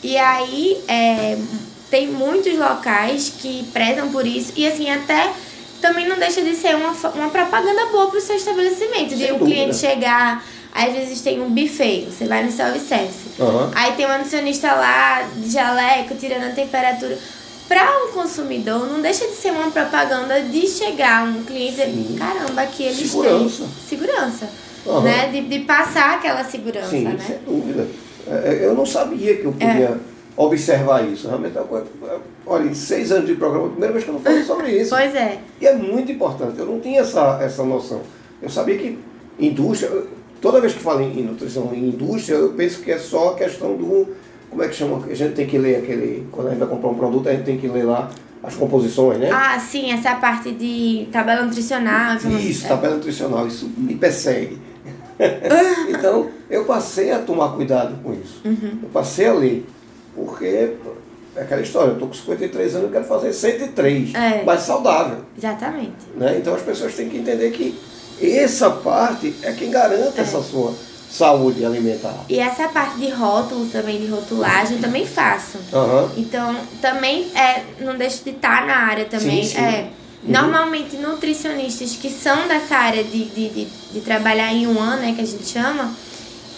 E 0.02 0.17
aí, 0.17 0.81
é, 0.88 1.38
tem 1.90 2.08
muitos 2.08 2.56
locais 2.58 3.32
que 3.40 3.64
prezam 3.73 4.11
por 4.11 4.26
isso. 4.26 4.52
E 4.56 4.67
assim, 4.67 4.90
até 4.90 5.32
também 5.82 6.08
não 6.08 6.19
deixa 6.19 6.40
de 6.40 6.55
ser 6.55 6.75
uma, 6.76 6.93
uma 7.14 7.29
propaganda 7.29 7.87
boa 7.87 8.08
para 8.08 8.19
o 8.19 8.20
seu 8.23 8.37
estabelecimento. 8.37 9.11
De 9.14 9.25
Sem 9.25 9.32
um 9.32 9.38
dúvida. 9.38 9.55
cliente 9.56 9.76
chegar, 9.76 10.43
às 10.75 10.93
vezes 10.94 11.20
tem 11.20 11.43
um 11.43 11.50
buffet, 11.50 12.06
você 12.06 12.25
vai 12.25 12.43
no 12.44 12.50
self-service. 12.50 13.19
Aham. 13.38 13.70
Aí 13.75 13.93
tem 13.93 14.06
uma 14.06 14.17
nutricionista 14.17 14.73
lá, 14.73 15.29
de 15.37 15.50
jaleco, 15.50 16.14
tirando 16.14 16.44
a 16.44 16.50
temperatura. 16.55 17.19
Para 17.69 18.05
um 18.05 18.12
consumidor, 18.12 18.87
não 18.87 19.00
deixa 19.00 19.26
de 19.26 19.34
ser 19.34 19.50
uma 19.50 19.70
propaganda 19.70 20.40
de 20.43 20.67
chegar 20.67 21.25
um 21.26 21.43
cliente 21.44 21.81
e 21.81 21.87
dizer, 21.87 22.19
caramba, 22.19 22.62
aqui 22.62 22.85
eles 22.85 22.99
Segurança. 23.11 23.58
têm 23.64 23.69
segurança. 23.88 24.49
Aham. 24.87 25.00
Né? 25.02 25.28
De, 25.28 25.40
de 25.43 25.58
passar 25.61 26.14
aquela 26.14 26.44
segurança, 26.44 26.88
Sim, 26.90 27.05
né? 27.05 27.17
sem 27.26 27.38
dúvida. 27.38 27.87
É, 28.26 28.61
Eu 28.62 28.75
não 28.75 28.85
sabia 28.87 29.37
que 29.37 29.44
eu 29.44 29.52
podia 29.52 29.99
observar 30.37 31.06
isso. 31.08 31.29
Realmente 31.29 31.56
é 31.56 31.61
uma 31.61 31.67
coisa. 31.67 31.87
Olha, 32.46 32.64
em 32.64 32.75
seis 32.75 33.12
anos 33.12 33.26
de 33.26 33.34
programa, 33.34 33.64
é 33.64 33.69
a 33.69 33.70
primeira 33.70 33.93
vez 33.93 34.05
que 34.05 34.11
eu 34.11 34.14
não 34.14 34.20
falo 34.20 34.44
sobre 34.44 34.70
isso. 34.70 34.90
Pois 34.90 35.14
é. 35.14 35.38
E 35.61 35.67
é 35.67 35.75
muito 35.75 36.11
importante. 36.12 36.58
Eu 36.58 36.67
não 36.67 36.81
tinha 36.81 37.00
essa, 37.00 37.38
essa 37.43 37.62
noção. 37.64 38.00
Eu 38.40 38.49
sabia 38.49 38.76
que 38.76 38.99
indústria, 39.38 39.90
toda 40.40 40.61
vez 40.61 40.73
que 40.75 40.81
falo 40.81 41.00
em 41.00 41.23
nutrição 41.23 41.70
em 41.73 41.88
indústria, 41.88 42.37
eu 42.37 42.50
penso 42.50 42.82
que 42.82 42.90
é 42.90 42.99
só 42.99 43.31
a 43.31 43.34
questão 43.34 43.76
do. 43.76 44.08
Como 44.50 44.62
é 44.62 44.69
que 44.69 44.75
chama? 44.75 45.05
A 45.06 45.14
gente 45.14 45.34
tem 45.34 45.46
que 45.46 45.56
ler 45.56 45.76
aquele. 45.76 46.26
Quando 46.31 46.49
a 46.49 46.50
gente 46.50 46.58
vai 46.58 46.69
comprar 46.69 46.88
um 46.88 46.94
produto, 46.94 47.28
a 47.28 47.32
gente 47.32 47.44
tem 47.44 47.58
que 47.58 47.69
ler 47.69 47.85
lá 47.85 48.11
as 48.43 48.55
composições, 48.55 49.19
né? 49.19 49.31
Ah, 49.32 49.58
sim, 49.58 49.93
essa 49.93 50.17
parte 50.17 50.50
de 50.52 51.08
tabela 51.12 51.44
nutricional. 51.44 52.17
Isso, 52.17 52.67
tabela 52.67 52.96
nutricional, 52.96 53.46
isso 53.46 53.70
me 53.76 53.94
persegue. 53.94 54.58
então, 55.88 56.28
eu 56.50 56.64
passei 56.64 57.12
a 57.12 57.20
tomar 57.20 57.50
cuidado 57.50 58.02
com 58.02 58.12
isso. 58.12 58.40
Uhum. 58.44 58.78
Eu 58.82 58.88
passei 58.93 59.26
a 59.26 59.32
ler. 59.32 59.64
Porque 60.14 60.45
é 61.35 61.40
aquela 61.40 61.62
história, 61.62 61.88
eu 61.88 61.95
estou 61.95 62.09
com 62.09 62.14
53 62.14 62.75
anos, 62.75 62.87
eu 62.87 62.92
quero 62.92 63.04
fazer 63.04 63.33
103, 63.33 64.14
É. 64.14 64.42
mas 64.45 64.61
saudável. 64.62 65.19
Exatamente. 65.37 65.92
Né? 66.14 66.37
Então 66.38 66.54
as 66.54 66.62
pessoas 66.62 66.95
têm 66.95 67.09
que 67.09 67.16
entender 67.16 67.50
que 67.50 67.78
essa 68.21 68.71
parte 68.71 69.35
é 69.42 69.52
quem 69.52 69.71
garante 69.71 70.19
É. 70.19 70.23
essa 70.23 70.42
sua 70.42 70.75
saúde 71.11 71.64
alimentar. 71.64 72.25
E 72.28 72.38
essa 72.38 72.69
parte 72.69 72.97
de 72.99 73.11
rótulo 73.11 73.66
também, 73.66 73.99
de 74.00 74.07
rotulagem, 74.07 74.76
eu 74.76 74.83
também 74.83 75.07
faço. 75.07 75.59
Aham. 75.73 76.11
Então, 76.16 76.57
também 76.81 77.31
é, 77.35 77.62
não 77.81 77.97
deixo 77.97 78.25
de 78.25 78.31
estar 78.31 78.66
na 78.66 78.76
área 78.76 79.04
também. 79.04 79.42
Sim, 79.45 79.54
sim. 79.57 79.61
É, 79.61 79.88
Normalmente, 80.25 80.97
nutricionistas 80.99 81.97
que 81.97 82.09
são 82.09 82.47
dessa 82.47 82.76
área 82.76 83.02
de, 83.02 83.25
de, 83.25 83.49
de, 83.49 83.64
de 83.64 84.00
trabalhar 84.02 84.52
em 84.52 84.69
um 84.69 84.78
ano, 84.81 85.02
né, 85.02 85.12
que 85.16 85.21
a 85.21 85.26
gente 85.26 85.45
chama, 85.45 85.92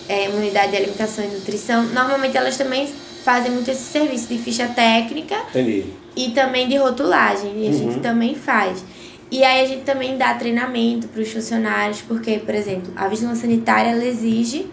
é, 0.07 0.29
de 0.29 0.77
alimentação 0.77 1.25
e 1.25 1.29
nutrição, 1.29 1.83
normalmente 1.85 2.37
elas 2.37 2.59
também 2.59 2.93
fazem 3.25 3.51
muito 3.51 3.71
esse 3.71 3.83
serviço 3.83 4.29
de 4.29 4.39
ficha 4.39 4.69
técnica 4.69 5.35
Entendi. 5.51 5.87
e 6.15 6.31
também 6.31 6.69
de 6.69 6.77
rotulagem. 6.77 7.65
E 7.65 7.69
a 7.69 7.73
gente 7.73 7.99
também 8.01 8.35
faz. 8.35 8.85
E 9.31 9.43
aí 9.43 9.65
a 9.65 9.67
gente 9.67 9.83
também 9.83 10.17
dá 10.17 10.35
treinamento 10.35 11.09
para 11.09 11.21
os 11.23 11.33
funcionários, 11.33 12.01
porque, 12.03 12.39
por 12.39 12.55
exemplo, 12.55 12.93
a 12.95 13.09
vigilância 13.09 13.41
sanitária 13.49 13.91
ela 13.91 14.05
exige 14.05 14.67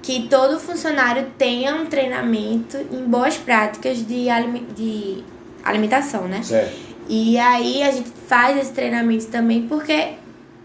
que 0.00 0.28
todo 0.28 0.58
funcionário 0.58 1.26
tenha 1.36 1.74
um 1.74 1.84
treinamento 1.86 2.78
em 2.92 3.02
boas 3.04 3.36
práticas 3.36 4.06
de, 4.06 4.30
alime- 4.30 4.66
de 4.74 5.22
alimentação, 5.64 6.26
né? 6.28 6.40
Certo. 6.42 6.72
E 7.08 7.36
aí 7.38 7.82
a 7.82 7.90
gente 7.90 8.08
faz 8.26 8.56
esse 8.56 8.72
treinamento 8.72 9.26
também 9.26 9.62
porque 9.66 10.10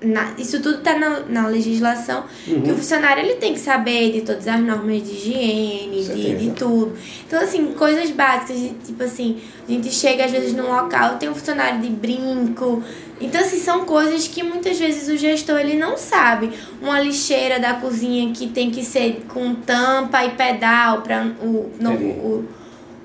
na- 0.03 0.33
isso 0.38 0.62
tudo 0.62 0.79
está 0.79 0.98
na, 1.00 1.22
na 1.22 1.48
legislação 1.48 2.24
que 2.43 2.72
o 2.72 2.75
funcionário 2.75 3.24
ele 3.24 3.36
tem 3.36 3.53
que 3.53 3.60
saber 3.60 4.12
de 4.12 4.22
todas 4.22 4.48
as 4.48 4.60
normas 4.60 5.01
de 5.03 5.12
higiene, 5.13 6.03
de, 6.03 6.36
de 6.38 6.51
tudo. 6.51 6.93
Então, 7.27 7.41
assim, 7.41 7.67
coisas 7.74 8.10
básicas, 8.12 8.57
de, 8.60 8.69
tipo 8.86 9.01
assim, 9.03 9.38
a 9.67 9.72
gente 9.72 9.91
chega 9.91 10.25
às 10.25 10.31
vezes 10.31 10.53
num 10.53 10.67
local, 10.69 11.17
tem 11.17 11.29
um 11.29 11.36
funcionário 11.36 11.79
de 11.81 11.89
brinco. 11.89 12.83
Então, 13.22 13.39
assim, 13.39 13.57
são 13.57 13.86
coisas 13.86 14.27
que 14.27 14.43
muitas 14.43 14.77
vezes 14.77 15.07
o 15.07 15.17
gestor 15.17 15.57
ele 15.60 15.75
não 15.77 15.95
sabe. 15.98 16.51
Uma 16.81 17.00
lixeira 17.00 17.60
da 17.60 17.75
cozinha 17.75 18.33
que 18.33 18.48
tem 18.48 18.69
que 18.69 18.83
ser 18.83 19.24
com 19.29 19.55
tampa 19.55 20.24
e 20.25 20.31
pedal 20.31 21.01
para 21.01 21.25
o, 21.41 21.72
Entendi. 21.79 22.03
o, 22.19 22.45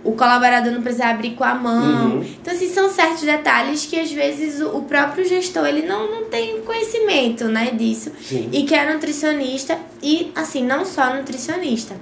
o 0.09 0.13
colaborador 0.17 0.73
não 0.73 0.81
precisar 0.81 1.11
abrir 1.11 1.35
com 1.35 1.45
a 1.45 1.55
mão. 1.55 2.17
Uhum. 2.17 2.23
Então, 2.41 2.55
assim, 2.55 2.69
são 2.69 2.89
certos 2.89 3.23
detalhes 3.23 3.85
que 3.85 4.01
às 4.01 4.11
vezes 4.11 4.61
o, 4.61 4.79
o 4.79 4.83
próprio 4.83 5.27
gestor 5.27 5.67
ele 5.67 5.83
não, 5.83 6.11
não 6.11 6.25
tem 6.25 6.63
conhecimento, 6.63 7.45
né, 7.45 7.73
disso. 7.73 8.11
Sim. 8.23 8.49
E 8.53 8.63
que 8.63 8.75
é 8.75 8.91
nutricionista 8.91 9.79
e, 10.03 10.33
assim, 10.35 10.65
não 10.65 10.85
só 10.85 11.15
nutricionista. 11.15 11.95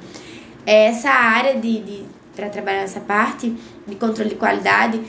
essa 0.64 1.10
área 1.10 1.56
de, 1.56 1.80
de 1.80 2.02
para 2.34 2.48
trabalhar 2.48 2.82
nessa 2.82 3.00
parte 3.00 3.52
de 3.86 3.94
controle 3.96 4.30
de 4.30 4.36
qualidade 4.36 5.00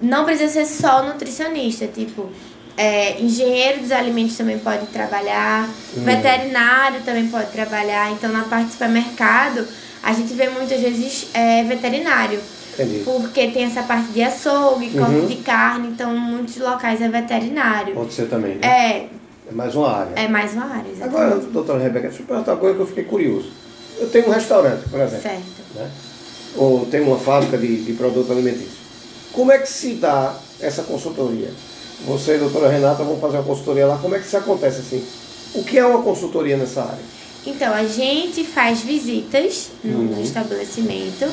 não 0.00 0.24
precisa 0.24 0.64
ser 0.64 0.66
só 0.66 1.02
nutricionista, 1.02 1.86
tipo, 1.86 2.30
é, 2.76 3.20
engenheiro 3.20 3.80
dos 3.80 3.92
alimentos 3.92 4.36
também 4.36 4.58
pode 4.58 4.86
trabalhar, 4.86 5.68
hum. 5.96 6.04
veterinário 6.04 7.02
também 7.02 7.28
pode 7.28 7.50
trabalhar. 7.50 8.10
Então, 8.12 8.30
na 8.32 8.44
parte 8.44 8.66
de 8.66 8.72
supermercado, 8.72 9.66
a 10.04 10.12
gente 10.12 10.34
vê 10.34 10.48
muitas 10.50 10.80
vezes 10.80 11.28
é, 11.32 11.64
veterinário. 11.64 12.38
Entendi. 12.74 13.02
Porque 13.04 13.48
tem 13.48 13.64
essa 13.64 13.82
parte 13.82 14.08
de 14.08 14.22
açougue, 14.22 14.90
corte 14.90 15.14
uhum. 15.14 15.26
de 15.26 15.36
carne, 15.36 15.88
então 15.88 16.14
muitos 16.14 16.56
locais 16.58 17.00
é 17.00 17.08
veterinário. 17.08 17.94
Pode 17.94 18.12
ser 18.12 18.28
também, 18.28 18.56
né? 18.56 18.66
É. 18.66 19.08
É 19.48 19.52
mais 19.52 19.74
uma 19.74 19.90
área. 19.90 20.12
É 20.16 20.28
mais 20.28 20.52
uma 20.54 20.64
área, 20.64 20.90
exatamente. 20.90 21.16
Agora, 21.16 21.36
doutora 21.36 21.82
Rebeca, 21.82 22.08
deixa 22.08 22.22
eu 22.22 22.26
perguntar 22.26 22.52
uma 22.52 22.58
coisa 22.58 22.76
que 22.76 22.82
eu 22.82 22.86
fiquei 22.86 23.04
curioso. 23.04 23.50
Eu 23.98 24.08
tenho 24.08 24.26
um 24.26 24.30
restaurante, 24.30 24.88
por 24.88 25.00
exemplo. 25.00 25.22
Certo. 25.22 25.42
Né? 25.74 25.90
Ou 26.56 26.86
tenho 26.86 27.06
uma 27.06 27.18
fábrica 27.18 27.56
de, 27.58 27.84
de 27.84 27.92
produtos 27.92 28.30
alimentícios. 28.30 28.78
Como 29.32 29.52
é 29.52 29.58
que 29.58 29.68
se 29.68 29.94
dá 29.94 30.34
essa 30.60 30.82
consultoria? 30.82 31.50
Você 32.06 32.32
e 32.32 32.34
a 32.36 32.38
doutora 32.38 32.68
Renata 32.68 33.02
vão 33.04 33.18
fazer 33.18 33.36
uma 33.36 33.44
consultoria 33.44 33.86
lá. 33.86 33.98
Como 33.98 34.14
é 34.14 34.18
que 34.18 34.26
isso 34.26 34.36
acontece 34.36 34.80
assim? 34.80 35.04
O 35.54 35.62
que 35.62 35.78
é 35.78 35.84
uma 35.84 36.02
consultoria 36.02 36.56
nessa 36.56 36.82
área? 36.82 37.14
Então, 37.46 37.72
a 37.74 37.84
gente 37.84 38.44
faz 38.44 38.80
visitas 38.80 39.70
no, 39.82 39.98
uhum. 39.98 40.22
estabelecimento. 40.22 41.30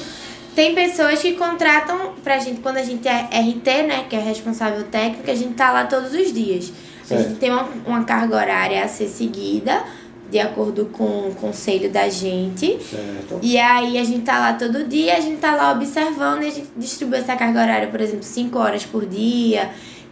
Tem 0.54 0.76
pessoas 0.76 1.22
que 1.22 1.34
contratam 1.34 2.14
pra 2.24 2.38
gente, 2.38 2.60
quando 2.60 2.78
a 2.78 2.84
gente 2.84 3.08
é 3.08 3.30
RT, 3.32 3.88
né, 3.88 4.06
que 4.10 4.16
é 4.16 4.20
responsável 4.20 4.84
técnico, 4.84 5.32
a 5.32 5.36
gente 5.36 5.54
tá 5.54 5.72
lá 5.72 5.86
todos 5.86 6.14
os 6.14 6.34
dias. 6.34 6.74
Certo. 7.06 7.20
A 7.20 7.24
gente 7.24 7.40
tem 7.40 7.50
uma, 7.50 7.70
uma 7.86 8.04
carga 8.04 8.36
horária 8.36 8.84
a 8.84 8.88
ser 8.88 9.08
seguida, 9.08 9.82
de 10.30 10.40
acordo 10.40 10.86
com 10.86 11.30
o 11.30 11.36
conselho 11.40 11.90
da 11.90 12.10
gente. 12.10 12.78
Certo. 12.82 13.40
E 13.42 13.58
aí 13.58 13.98
a 13.98 14.04
gente 14.04 14.24
tá 14.24 14.40
lá 14.40 14.54
todo 14.54 14.86
dia, 14.86 15.16
a 15.16 15.20
gente 15.20 15.38
tá 15.38 15.56
lá 15.56 15.72
observando 15.72 16.44
e 16.44 16.48
a 16.48 16.52
gente 16.52 16.70
distribui 16.76 17.20
essa 17.20 17.36
carga 17.36 17.62
horária, 17.62 17.88
por 17.88 18.00
exemplo, 18.02 18.24
5 18.24 18.58
horas 18.58 18.86
por 18.86 19.06
dia. 19.06 19.70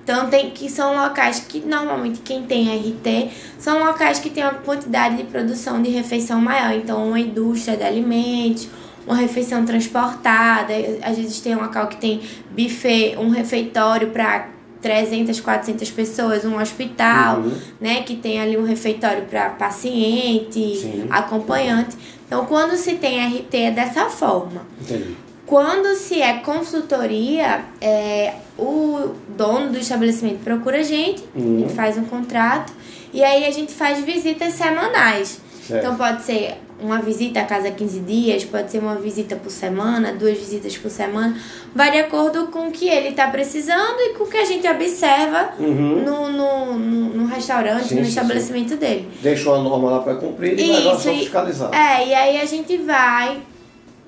Então 0.09 0.27
tem 0.27 0.49
que 0.49 0.67
são 0.67 0.95
locais 0.95 1.39
que 1.47 1.59
normalmente 1.59 2.21
quem 2.21 2.41
tem 2.41 2.67
RT 2.75 3.29
são 3.59 3.85
locais 3.85 4.17
que 4.17 4.31
tem 4.31 4.43
uma 4.43 4.55
quantidade 4.55 5.17
de 5.17 5.23
produção 5.25 5.79
de 5.79 5.91
refeição 5.91 6.41
maior. 6.41 6.73
Então 6.73 7.09
uma 7.09 7.19
indústria 7.19 7.77
de 7.77 7.83
alimentos, 7.83 8.67
uma 9.05 9.15
refeição 9.15 9.63
transportada, 9.63 10.73
às 11.03 11.15
vezes 11.15 11.39
tem 11.41 11.55
um 11.55 11.61
local 11.61 11.85
que 11.85 11.97
tem 11.97 12.21
buffet, 12.49 13.17
um 13.19 13.29
refeitório 13.29 14.09
para 14.09 14.49
300, 14.81 15.39
400 15.41 15.91
pessoas, 15.91 16.43
um 16.43 16.59
hospital, 16.59 17.41
uhum. 17.41 17.53
né, 17.79 18.01
que 18.01 18.15
tem 18.15 18.41
ali 18.41 18.57
um 18.57 18.63
refeitório 18.63 19.25
para 19.25 19.49
paciente, 19.49 20.75
Sim. 20.75 21.05
acompanhante. 21.11 21.95
Então, 22.25 22.47
quando 22.47 22.75
se 22.77 22.95
tem 22.95 23.23
RT 23.27 23.55
é 23.55 23.71
dessa 23.71 24.09
forma. 24.09 24.65
Entendi. 24.81 25.28
Quando 25.49 25.95
se 25.95 26.21
é 26.21 26.33
consultoria, 26.41 27.61
é, 27.81 28.35
o 28.55 29.15
dono 29.35 29.71
do 29.71 29.79
estabelecimento 29.79 30.43
procura 30.43 30.77
a 30.77 30.83
gente, 30.83 31.23
uhum. 31.35 31.55
a 31.55 31.59
gente 31.61 31.73
faz 31.73 31.97
um 31.97 32.03
contrato 32.03 32.71
e 33.11 33.23
aí 33.23 33.43
a 33.43 33.49
gente 33.49 33.73
faz 33.73 33.99
visitas 34.05 34.53
semanais. 34.53 35.41
Certo. 35.65 35.83
Então 35.83 35.95
pode 35.95 36.21
ser 36.21 36.53
uma 36.79 37.01
visita 37.01 37.39
a 37.39 37.45
cada 37.45 37.71
15 37.71 37.99
dias, 38.01 38.45
pode 38.45 38.69
ser 38.69 38.77
uma 38.77 38.93
visita 38.97 39.35
por 39.35 39.49
semana, 39.49 40.13
duas 40.13 40.37
visitas 40.37 40.77
por 40.77 40.91
semana, 40.91 41.35
vai 41.73 41.89
de 41.89 41.97
acordo 41.97 42.49
com 42.49 42.67
o 42.67 42.71
que 42.71 42.87
ele 42.87 43.07
está 43.09 43.27
precisando 43.27 43.99
e 44.01 44.13
com 44.13 44.25
o 44.25 44.27
que 44.27 44.37
a 44.37 44.45
gente 44.45 44.67
observa 44.67 45.49
uhum. 45.57 46.03
no, 46.05 46.31
no, 46.31 46.77
no, 46.77 47.09
no, 47.09 47.25
restaurante, 47.25 47.87
sim, 47.87 47.95
no 47.95 48.03
sim, 48.03 48.09
estabelecimento 48.09 48.69
sim. 48.69 48.75
dele. 48.75 49.09
Deixa 49.19 49.49
uma 49.49 49.63
norma 49.63 49.89
lá 49.89 49.99
para 50.01 50.13
cumprir 50.13 50.59
e 50.59 50.71
Isso, 50.71 50.83
vai 50.83 50.95
só 50.95 51.09
fiscalizar. 51.11 51.73
É, 51.73 52.07
e 52.07 52.13
aí 52.13 52.39
a 52.39 52.45
gente 52.45 52.77
vai 52.77 53.41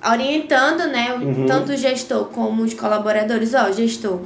orientando, 0.09 0.87
né, 0.87 1.13
uhum. 1.13 1.45
tanto 1.45 1.71
o 1.71 1.77
gestor 1.77 2.25
como 2.25 2.63
os 2.63 2.73
colaboradores, 2.73 3.53
ó, 3.53 3.71
gestor, 3.71 4.21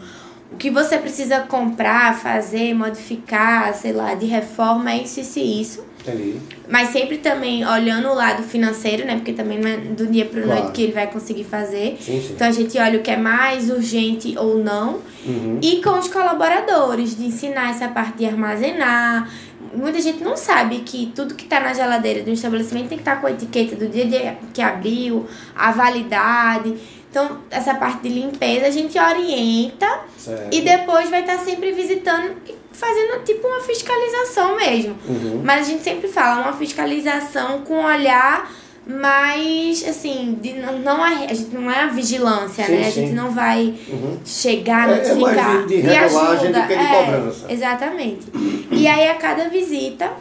o 0.52 0.58
que 0.58 0.70
você 0.70 0.98
precisa 0.98 1.42
comprar, 1.42 2.18
fazer, 2.18 2.74
modificar, 2.74 3.74
sei 3.74 3.92
lá, 3.92 4.14
de 4.14 4.26
reforma 4.26 4.92
é 4.92 5.04
isso, 5.04 5.20
isso 5.20 5.40
e 5.40 5.62
isso. 5.62 5.86
Entendi. 6.08 6.36
Mas 6.70 6.90
sempre 6.90 7.18
também 7.18 7.68
olhando 7.68 8.10
o 8.10 8.14
lado 8.14 8.44
financeiro, 8.44 9.06
né? 9.06 9.16
Porque 9.16 9.34
também 9.34 9.60
não 9.60 9.70
é 9.70 9.78
do 9.78 10.06
dia 10.06 10.26
para 10.26 10.42
claro. 10.42 10.62
noite 10.62 10.74
que 10.74 10.84
ele 10.84 10.92
vai 10.92 11.08
conseguir 11.08 11.44
fazer. 11.44 11.98
Sim, 12.00 12.22
sim. 12.22 12.34
Então 12.34 12.48
a 12.48 12.52
gente 12.52 12.78
olha 12.78 13.00
o 13.00 13.02
que 13.02 13.10
é 13.10 13.18
mais 13.18 13.70
urgente 13.70 14.36
ou 14.38 14.58
não. 14.58 15.00
Uhum. 15.26 15.60
E 15.62 15.82
com 15.82 15.98
os 15.98 16.08
colaboradores, 16.08 17.18
de 17.18 17.26
ensinar 17.26 17.72
essa 17.72 17.88
parte 17.88 18.20
de 18.20 18.26
armazenar, 18.26 19.30
muita 19.76 20.02
gente 20.02 20.24
não 20.24 20.36
sabe 20.36 20.80
que 20.80 21.12
tudo 21.16 21.36
que 21.36 21.44
está 21.44 21.60
na 21.60 21.74
geladeira 21.74 22.24
do 22.24 22.32
estabelecimento 22.32 22.90
tem 22.90 22.98
que 22.98 23.02
estar 23.02 23.16
tá 23.16 23.22
com 23.22 23.28
a 23.28 23.32
etiqueta 23.32 23.76
do 23.76 23.88
dia 23.88 24.38
que 24.54 24.62
abriu, 24.62 25.28
a 25.56 25.72
validade. 25.72 26.76
Então, 27.10 27.40
essa 27.50 27.74
parte 27.76 28.02
de 28.02 28.10
limpeza 28.10 28.68
a 28.68 28.72
gente 28.72 29.00
orienta 29.00 29.88
certo. 30.18 30.54
e 30.54 30.62
depois 30.62 31.10
vai 31.10 31.22
estar 31.22 31.38
tá 31.38 31.46
sempre 31.46 31.72
visitando 31.72 32.36
e 32.46 32.56
fazendo 32.74 33.24
tipo 33.24 33.48
uma 33.48 33.62
fiscalização 33.62 34.56
mesmo. 34.58 34.98
Uhum. 35.08 35.42
Mas 35.44 35.62
a 35.62 35.72
gente 35.72 35.84
sempre 35.84 36.10
fala 36.10 36.42
uma 36.42 36.54
fiscalização 36.54 37.62
com 37.62 37.86
olhar 37.86 38.52
mas 38.88 39.84
assim, 39.88 40.38
de, 40.40 40.54
não, 40.54 40.78
não, 40.80 41.06
é, 41.06 41.26
a 41.26 41.34
gente 41.34 41.56
não 41.56 41.72
é 41.72 41.82
a 41.82 41.88
vigilância, 41.88 42.66
sim, 42.66 42.72
né? 42.74 42.88
A 42.88 42.92
sim. 42.92 43.02
gente 43.02 43.14
não 43.14 43.32
vai 43.32 43.74
uhum. 43.88 44.18
chegar, 44.24 44.88
notificar. 44.88 45.56
É, 45.56 45.60
é 45.60 45.62
de, 45.66 45.68
de 45.68 45.82
regulagem 45.82 46.52
do 46.52 46.62
que 46.62 46.68
de 46.68 46.74
é, 46.74 47.04
cobrança. 47.04 47.52
Exatamente. 47.52 48.28
E 48.72 48.88
aí 48.88 49.08
a 49.08 49.16
cada 49.16 49.50
visita 49.50 50.12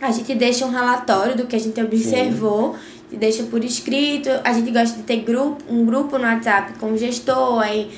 a 0.00 0.10
gente 0.10 0.34
deixa 0.34 0.66
um 0.66 0.70
relatório 0.70 1.36
do 1.36 1.46
que 1.46 1.54
a 1.54 1.58
gente 1.58 1.80
observou, 1.80 2.74
sim. 3.08 3.16
deixa 3.16 3.44
por 3.44 3.62
escrito. 3.64 4.28
A 4.42 4.52
gente 4.52 4.70
gosta 4.72 4.96
de 4.96 5.04
ter 5.04 5.18
grupo, 5.18 5.62
um 5.68 5.86
grupo 5.86 6.18
no 6.18 6.24
WhatsApp 6.24 6.76
com 6.80 6.92
o 6.92 6.98
gestor, 6.98 7.60
aí 7.60 7.90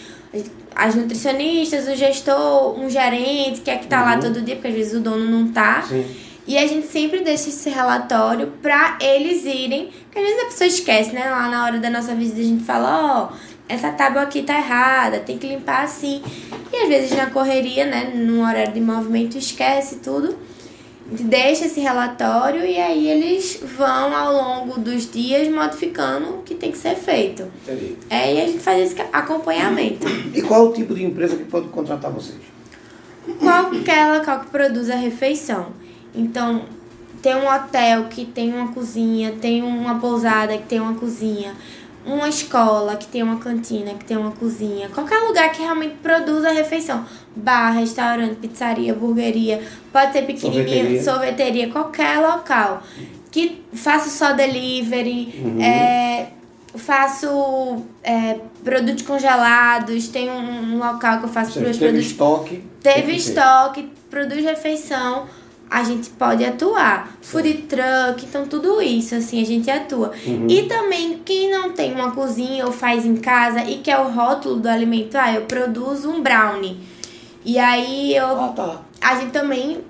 as 0.75 0.95
nutricionistas, 0.95 1.89
o 1.89 1.97
gestor, 1.97 2.79
um 2.79 2.91
gerente, 2.91 3.63
que 3.63 3.71
é 3.71 3.77
que 3.77 3.87
tá 3.87 4.01
uhum. 4.01 4.05
lá 4.05 4.19
todo 4.19 4.43
dia, 4.43 4.57
porque 4.57 4.69
às 4.69 4.75
vezes 4.75 4.93
o 4.93 5.01
dono 5.01 5.25
não 5.25 5.49
tá. 5.49 5.83
Sim. 5.89 6.05
E 6.47 6.57
a 6.57 6.67
gente 6.67 6.87
sempre 6.87 7.23
deixa 7.23 7.49
esse 7.49 7.69
relatório 7.69 8.53
para 8.63 8.99
eles 9.01 9.45
irem, 9.45 9.91
porque 10.05 10.19
às 10.19 10.25
vezes 10.25 10.43
a 10.43 10.47
pessoa 10.47 10.69
esquece, 10.69 11.13
né? 11.13 11.29
Lá 11.29 11.49
na 11.49 11.65
hora 11.65 11.79
da 11.79 11.91
nossa 11.91 12.15
visita 12.15 12.41
a 12.41 12.45
gente 12.45 12.65
fala, 12.65 12.89
ó, 12.89 13.29
oh, 13.33 13.37
essa 13.69 13.91
tábua 13.91 14.23
aqui 14.23 14.43
tá 14.43 14.57
errada, 14.57 15.19
tem 15.19 15.39
que 15.39 15.47
limpar 15.49 15.83
assim. 15.83 16.23
E 16.73 16.77
às 16.77 16.89
vezes 16.89 17.17
na 17.17 17.31
correria, 17.31 17.85
né, 17.85 18.13
num 18.15 18.47
horário 18.47 18.73
de 18.73 18.81
movimento, 18.81 19.37
esquece 19.37 19.97
tudo. 19.97 20.37
A 21.07 21.11
gente 21.11 21.25
deixa 21.25 21.67
esse 21.67 21.81
relatório 21.81 22.65
e 22.65 22.79
aí 22.79 23.09
eles 23.09 23.61
vão 23.77 24.15
ao 24.15 24.33
longo 24.33 24.81
dos 24.81 25.11
dias 25.11 25.49
modificando 25.49 26.31
o 26.31 26.43
que 26.43 26.55
tem 26.55 26.73
que 26.73 26.79
ser 26.79 26.97
feito. 26.97 27.45
Entendi. 27.63 27.97
É, 28.11 28.35
e 28.35 28.41
a 28.41 28.47
gente 28.47 28.59
faz 28.59 28.93
esse 28.93 29.01
acompanhamento. 29.13 30.07
E 30.35 30.43
qual 30.43 30.69
o 30.69 30.73
tipo 30.73 30.95
de 30.95 31.05
empresa 31.05 31.37
que 31.37 31.45
pode 31.45 31.69
contratar 31.69 32.11
vocês? 32.11 32.39
Qualquer 33.39 34.19
local 34.19 34.41
que 34.41 34.47
produza 34.51 34.97
refeição. 34.97 35.86
Então, 36.17 36.63
tem 37.23 37.35
um 37.35 37.47
hotel 37.49 38.05
que 38.05 38.25
tem 38.25 38.53
uma 38.53 38.69
cozinha, 38.69 39.33
tem 39.41 39.63
uma 39.63 39.99
pousada 39.99 40.57
que 40.57 40.65
tem 40.65 40.81
uma 40.81 40.95
cozinha, 40.95 41.55
uma 42.05 42.29
escola 42.29 42.95
que 42.95 43.07
tem 43.09 43.23
uma 43.23 43.39
cantina, 43.39 43.95
que 43.95 44.05
tem 44.05 44.17
uma 44.17 44.31
cozinha, 44.31 44.89
qualquer 44.91 45.19
lugar 45.27 45.51
que 45.51 45.61
realmente 45.61 45.97
produza 45.97 46.51
refeição. 46.51 47.05
Bar, 47.35 47.73
restaurante, 47.73 48.37
pizzaria, 48.37 48.95
burgueria, 48.95 49.61
pode 49.93 50.13
ser 50.13 50.23
pequenininha, 50.23 50.65
sorveteria, 50.65 51.03
sorveteria 51.03 51.69
qualquer 51.71 52.19
local. 52.21 52.83
Que 53.31 53.63
faça 53.73 54.09
só 54.09 54.33
delivery, 54.33 55.35
uhum. 55.45 55.61
é, 55.61 56.29
faço 56.77 57.83
é, 58.05 58.39
produtos 58.65 59.03
congelados, 59.03 60.09
tem 60.09 60.31
um, 60.31 60.75
um 60.75 60.79
local 60.79 61.19
que 61.19 61.25
eu 61.25 61.29
faço 61.29 61.53
Você 61.53 61.61
produtos. 61.61 62.07
estoque. 62.07 62.63
Teve 62.83 63.17
estoque, 63.17 63.91
produz 64.09 64.45
refeição 64.45 65.27
a 65.71 65.83
gente 65.83 66.11
pode 66.11 66.45
atuar. 66.45 67.17
Food 67.21 67.53
truck, 67.69 68.25
então 68.25 68.47
tudo 68.47 68.81
isso, 68.81 69.15
assim, 69.15 69.43
a 69.43 69.45
gente 69.45 69.71
atua. 69.71 70.13
Uhum. 70.25 70.47
E 70.49 70.63
também, 70.63 71.21
quem 71.25 71.51
não 71.51 71.73
tem 71.73 71.93
uma 71.93 72.13
cozinha 72.13 72.65
ou 72.67 72.73
faz 72.73 73.05
em 73.05 73.17
casa 73.17 73.63
e 73.65 73.79
quer 73.79 73.99
o 73.99 74.09
rótulo 74.09 74.57
do 74.57 74.69
alimento, 74.69 75.17
ah, 75.17 75.33
eu 75.33 75.43
produzo 75.43 76.09
um 76.11 76.23
brownie. 76.23 76.79
E 77.45 77.59
aí 77.59 78.15
eu. 78.15 78.27
Ah, 78.27 78.53
tá. 78.55 78.81
A 79.01 79.21
gente 79.21 79.33
também 79.33 79.81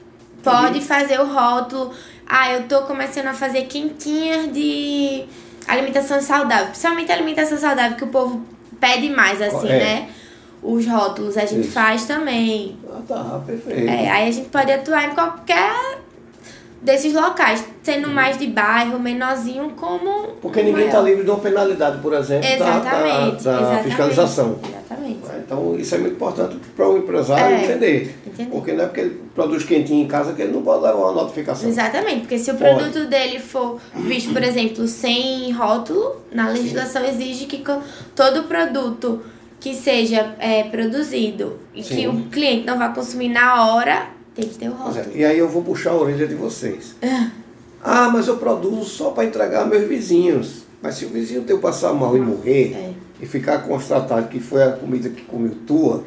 pode 0.42 0.78
uhum. 0.78 0.84
fazer 0.84 1.20
o 1.20 1.26
rótulo. 1.26 1.92
Ah, 2.26 2.52
eu 2.52 2.64
tô 2.66 2.82
começando 2.82 3.28
a 3.28 3.34
fazer 3.34 3.62
quentinhas 3.62 4.52
de 4.52 5.24
alimentação 5.68 6.20
saudável. 6.20 6.66
Principalmente 6.66 7.12
alimentação 7.12 7.58
saudável, 7.58 7.96
que 7.96 8.04
o 8.04 8.08
povo 8.08 8.42
pede 8.80 9.08
mais, 9.10 9.40
assim, 9.40 9.68
é. 9.68 9.78
né? 9.78 10.08
Os 10.66 10.86
rótulos 10.86 11.36
a 11.36 11.46
gente 11.46 11.60
Isso. 11.66 11.72
faz 11.72 12.04
também. 12.06 12.76
Ah, 12.90 13.00
tá, 13.06 13.40
perfeito. 13.46 13.88
É, 13.88 14.10
aí 14.10 14.28
a 14.28 14.32
gente 14.32 14.48
pode 14.48 14.72
atuar 14.72 15.10
em 15.10 15.14
qualquer 15.14 16.00
desses 16.82 17.12
locais, 17.12 17.64
sendo 17.82 18.08
mais 18.08 18.38
de 18.38 18.46
bairro, 18.48 18.98
menorzinho, 18.98 19.70
como. 19.76 20.34
Porque 20.42 20.62
ninguém 20.62 20.86
está 20.86 21.00
livre 21.00 21.24
de 21.24 21.30
uma 21.30 21.38
penalidade, 21.38 21.98
por 21.98 22.12
exemplo, 22.12 22.46
exatamente, 22.46 23.44
da, 23.44 23.52
da, 23.52 23.58
da 23.58 23.62
exatamente, 23.62 23.84
fiscalização. 23.84 24.58
Exatamente. 24.62 25.18
Então 25.44 25.76
isso 25.78 25.94
é 25.94 25.98
muito 25.98 26.14
importante 26.14 26.56
para 26.76 26.88
o 26.88 26.98
empresário 26.98 27.56
É, 27.56 27.64
entender. 27.64 28.16
entender. 28.26 28.50
Porque 28.50 28.72
não 28.72 28.84
é 28.84 28.86
porque 28.86 29.00
ele 29.00 29.20
produz 29.34 29.64
quentinho 29.64 30.04
em 30.04 30.08
casa 30.08 30.32
que 30.32 30.42
ele 30.42 30.52
não 30.52 30.62
pode 30.62 30.82
levar 30.82 30.96
uma 30.98 31.12
notificação. 31.12 31.68
Exatamente, 31.68 32.20
porque 32.20 32.38
se 32.38 32.50
o 32.50 32.54
Pode. 32.56 32.74
produto 32.74 33.08
dele 33.08 33.38
for 33.38 33.78
visto, 33.94 34.32
por 34.32 34.42
exemplo, 34.42 34.86
sem 34.88 35.52
rótulo, 35.52 36.16
na 36.32 36.48
legislação 36.48 37.04
exige 37.04 37.46
que 37.46 37.62
todo 38.14 38.44
produto 38.44 39.22
que 39.66 39.74
seja 39.74 40.36
é, 40.38 40.62
produzido 40.62 41.58
e 41.74 41.82
que 41.82 41.94
Sim. 41.96 42.06
o 42.06 42.22
cliente 42.30 42.64
não 42.64 42.78
vá 42.78 42.90
consumir 42.90 43.30
na 43.30 43.66
hora, 43.66 44.10
tem 44.32 44.48
que 44.48 44.54
ter 44.56 44.68
o 44.68 44.72
é, 44.72 44.76
rótulo. 44.76 45.04
E 45.12 45.24
aí 45.24 45.36
eu 45.36 45.48
vou 45.48 45.60
puxar 45.60 45.90
a 45.90 45.96
orelha 45.96 46.26
de 46.26 46.36
vocês. 46.36 46.94
Ah, 47.88 48.10
mas 48.12 48.26
eu 48.26 48.36
produzo 48.36 48.86
só 48.86 49.10
para 49.10 49.26
entregar 49.26 49.64
meus 49.64 49.86
vizinhos. 49.86 50.64
Mas 50.82 50.96
se 50.96 51.04
o 51.04 51.08
vizinho 51.08 51.42
teu 51.42 51.60
passar 51.60 51.92
mal 51.92 52.16
e 52.16 52.20
morrer 52.20 52.72
É. 52.74 52.92
e 53.22 53.26
ficar 53.26 53.58
constatado 53.58 54.26
que 54.26 54.40
foi 54.40 54.60
a 54.60 54.72
comida 54.72 55.08
que 55.08 55.22
comeu 55.22 55.52
tua, 55.64 56.02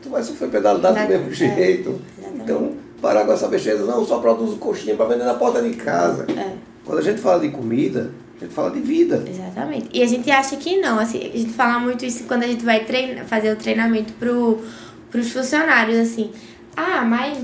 tu 0.00 0.08
vai 0.10 0.22
sofrer 0.22 0.50
pedalada 0.50 0.92
do 0.92 1.08
mesmo 1.08 1.30
É, 1.30 1.34
jeito. 1.34 2.00
Então, 2.32 2.74
parar 3.02 3.24
com 3.24 3.32
essa 3.32 3.48
besteira, 3.48 3.80
não, 3.80 3.98
eu 3.98 4.06
só 4.06 4.18
produzo 4.18 4.56
coxinha 4.58 4.94
para 4.94 5.06
vender 5.06 5.24
na 5.24 5.34
porta 5.34 5.60
de 5.60 5.74
casa. 5.74 6.26
É. 6.30 6.52
Quando 6.84 6.98
a 7.00 7.02
gente 7.02 7.20
fala 7.20 7.40
de 7.40 7.48
comida, 7.48 8.12
a 8.36 8.44
gente 8.44 8.54
fala 8.54 8.70
de 8.70 8.80
vida. 8.80 9.24
Exatamente. 9.26 9.88
E 9.92 10.02
a 10.02 10.06
gente 10.06 10.30
acha 10.30 10.56
que 10.56 10.78
não, 10.78 10.98
assim, 10.98 11.18
a 11.18 11.36
gente 11.36 11.52
fala 11.52 11.78
muito 11.78 12.04
isso 12.04 12.24
quando 12.24 12.42
a 12.42 12.46
gente 12.46 12.64
vai 12.64 12.84
treina, 12.84 13.24
fazer 13.24 13.52
o 13.52 13.56
treinamento 13.56 14.12
pro, 14.14 14.62
pros 15.10 15.32
funcionários, 15.32 15.98
assim. 15.98 16.30
Ah, 16.76 17.02
mas 17.04 17.38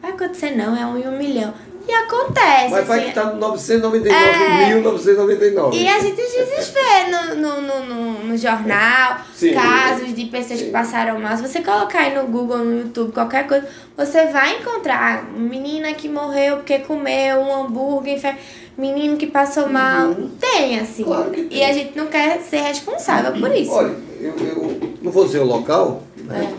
vai 0.00 0.12
acontecer 0.12 0.56
não, 0.56 0.74
é 0.74 0.86
um 0.86 0.96
em 0.96 1.08
um 1.08 1.18
milhão. 1.18 1.52
E 1.90 1.94
acontece, 1.94 2.70
Mas 2.70 2.86
vai 2.86 2.98
assim, 3.00 3.08
que 3.08 3.14
tá 3.14 3.24
no 3.24 3.36
999, 3.36 4.14
É. 4.14 4.74
1999. 4.74 5.76
E 5.76 5.88
a 5.88 5.98
gente 5.98 6.14
vê 6.16 7.10
no, 7.10 7.34
no, 7.34 7.60
no, 7.62 8.24
no, 8.24 8.36
jornal 8.36 9.18
Sim. 9.34 9.52
casos 9.54 10.14
de 10.14 10.26
pessoas 10.26 10.62
que 10.62 10.70
passaram 10.70 11.18
mal. 11.18 11.36
Se 11.36 11.42
você 11.42 11.60
colocar 11.62 12.00
aí 12.00 12.14
no 12.14 12.24
Google, 12.28 12.58
no 12.58 12.78
YouTube, 12.80 13.12
qualquer 13.12 13.46
coisa, 13.48 13.66
você 13.96 14.26
vai 14.26 14.58
encontrar 14.60 15.24
menina 15.32 15.92
que 15.94 16.08
morreu 16.08 16.58
porque 16.58 16.78
comeu 16.78 17.38
um 17.40 17.64
hambúrguer, 17.64 18.14
enfe- 18.16 18.36
menino 18.78 19.16
que 19.16 19.26
passou 19.26 19.68
mal. 19.68 20.14
Tem, 20.40 20.78
assim. 20.78 21.02
Uhum. 21.02 21.08
Claro 21.08 21.30
que 21.32 21.40
E 21.40 21.48
tem. 21.48 21.64
a 21.64 21.72
gente 21.72 21.96
não 21.98 22.06
quer 22.06 22.40
ser 22.40 22.60
responsável 22.60 23.32
por 23.40 23.50
isso. 23.54 23.72
Olha, 23.72 23.94
eu, 24.20 24.34
eu 24.38 24.94
não 25.02 25.10
vou 25.10 25.24
dizer 25.24 25.40
o 25.40 25.44
local, 25.44 26.02
né? 26.24 26.50
É. 26.52 26.54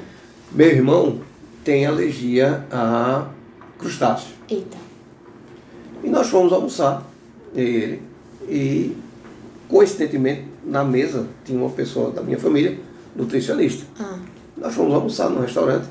Meu 0.51 0.67
irmão 0.67 1.21
tem 1.63 1.85
alergia 1.85 2.65
a 2.71 3.27
crustáceo. 3.79 4.29
Eita. 4.49 4.77
E 6.03 6.09
nós 6.09 6.27
fomos 6.29 6.51
almoçar, 6.53 7.03
eu 7.55 7.63
e 7.63 7.75
ele. 7.75 8.01
E, 8.49 8.97
coincidentemente, 9.69 10.45
na 10.65 10.83
mesa 10.83 11.27
tinha 11.45 11.59
uma 11.59 11.69
pessoa 11.69 12.11
da 12.11 12.21
minha 12.21 12.37
família, 12.39 12.77
nutricionista. 13.15 13.85
Ah, 13.99 14.17
Nós 14.57 14.73
fomos 14.73 14.93
almoçar 14.93 15.29
no 15.29 15.41
restaurante. 15.41 15.87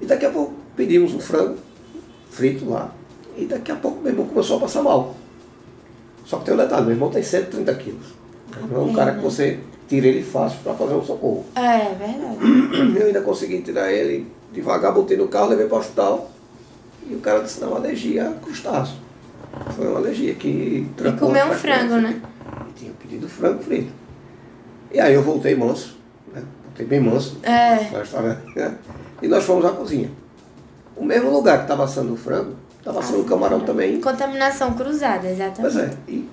E 0.00 0.06
daqui 0.06 0.26
a 0.26 0.30
pouco 0.30 0.54
pedimos 0.76 1.14
um 1.14 1.20
frango 1.20 1.56
frito 2.30 2.68
lá. 2.68 2.92
E 3.36 3.44
daqui 3.46 3.70
a 3.70 3.76
pouco 3.76 4.00
meu 4.00 4.12
irmão 4.12 4.26
começou 4.26 4.56
a 4.56 4.60
passar 4.60 4.82
mal. 4.82 5.14
Só 6.24 6.38
que 6.38 6.44
tem 6.46 6.54
um 6.54 6.56
detalhe, 6.58 6.82
meu 6.86 6.92
irmão 6.94 7.10
tem 7.10 7.22
130 7.22 7.74
quilos. 7.74 8.06
Não 8.70 8.76
é 8.80 8.84
um 8.84 8.92
cara 8.92 9.14
que 9.14 9.20
você 9.20 9.60
tira 9.88 10.06
ele 10.06 10.22
fácil 10.22 10.58
para 10.62 10.74
fazer 10.74 10.94
um 10.94 11.04
socorro. 11.04 11.44
é 11.54 11.94
verdade. 11.94 12.98
Eu 13.00 13.06
ainda 13.06 13.20
consegui 13.22 13.60
tirar 13.62 13.90
ele 13.92 14.26
devagar, 14.52 14.92
botei 14.92 15.16
no 15.16 15.28
carro, 15.28 15.48
levei 15.50 15.66
para 15.66 15.76
o 15.76 15.80
hospital. 15.80 16.30
E 17.06 17.14
o 17.14 17.20
cara 17.20 17.40
disse, 17.42 17.60
não, 17.60 17.74
alergia 17.76 18.28
a 18.28 18.32
crustáceo. 18.32 18.96
Foi 19.74 19.86
uma 19.86 19.98
alergia 19.98 20.34
que 20.34 20.86
E 21.02 21.08
a 21.08 21.46
um 21.46 21.52
frango, 21.52 21.96
né? 21.96 22.20
E 22.68 22.72
tinha 22.72 22.92
pedido 22.92 23.28
frango 23.28 23.62
frito. 23.62 23.92
E 24.92 25.00
aí 25.00 25.14
eu 25.14 25.22
voltei 25.22 25.54
manso, 25.54 25.96
né? 26.34 26.42
Voltei 26.64 26.86
bem 26.86 27.00
manso 27.00 27.38
É. 27.42 27.76
né? 28.56 28.78
E 29.22 29.28
nós 29.28 29.44
fomos 29.44 29.64
à 29.64 29.70
cozinha. 29.70 30.10
O 30.96 31.04
mesmo 31.04 31.30
lugar 31.30 31.58
que 31.58 31.64
estava 31.64 31.84
assando 31.84 32.12
o 32.12 32.16
frango, 32.16 32.54
estava 32.78 33.00
assando 33.00 33.20
o 33.20 33.24
camarão 33.24 33.60
também. 33.60 34.00
Contaminação 34.00 34.74
cruzada, 34.74 35.20
Pois 35.22 35.32
exatamente. 35.40 35.78
é. 36.08 36.10
E 36.12 36.28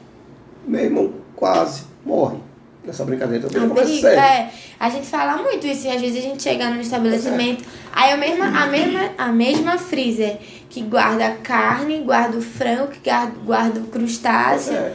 meu 0.67 0.81
irmão 0.83 1.13
quase 1.35 1.83
morre 2.05 2.37
nessa 2.85 3.03
brincadeira. 3.03 3.47
É 3.47 3.49
Também 3.49 3.69
começa 3.69 3.87
perigo. 3.87 4.07
É, 4.07 4.51
a 4.79 4.89
gente 4.89 5.07
fala 5.07 5.37
muito 5.37 5.65
isso, 5.65 5.87
e 5.87 5.89
às 5.89 6.01
vezes 6.01 6.17
a 6.17 6.21
gente 6.21 6.43
chega 6.43 6.69
no 6.69 6.81
estabelecimento, 6.81 7.63
aí 7.91 8.11
a 8.11 8.17
mesma, 8.17 8.45
a 8.45 8.67
mesma, 8.67 9.09
a 9.17 9.27
mesma 9.31 9.77
freezer 9.77 10.37
que 10.69 10.81
guarda 10.81 11.27
a 11.27 11.31
carne, 11.35 11.99
guarda 12.01 12.37
o 12.37 12.41
frango, 12.41 12.87
que 12.87 12.99
guarda, 13.09 13.33
guarda 13.45 13.79
o 13.79 13.83
crustáceo, 13.85 14.73
é. 14.73 14.93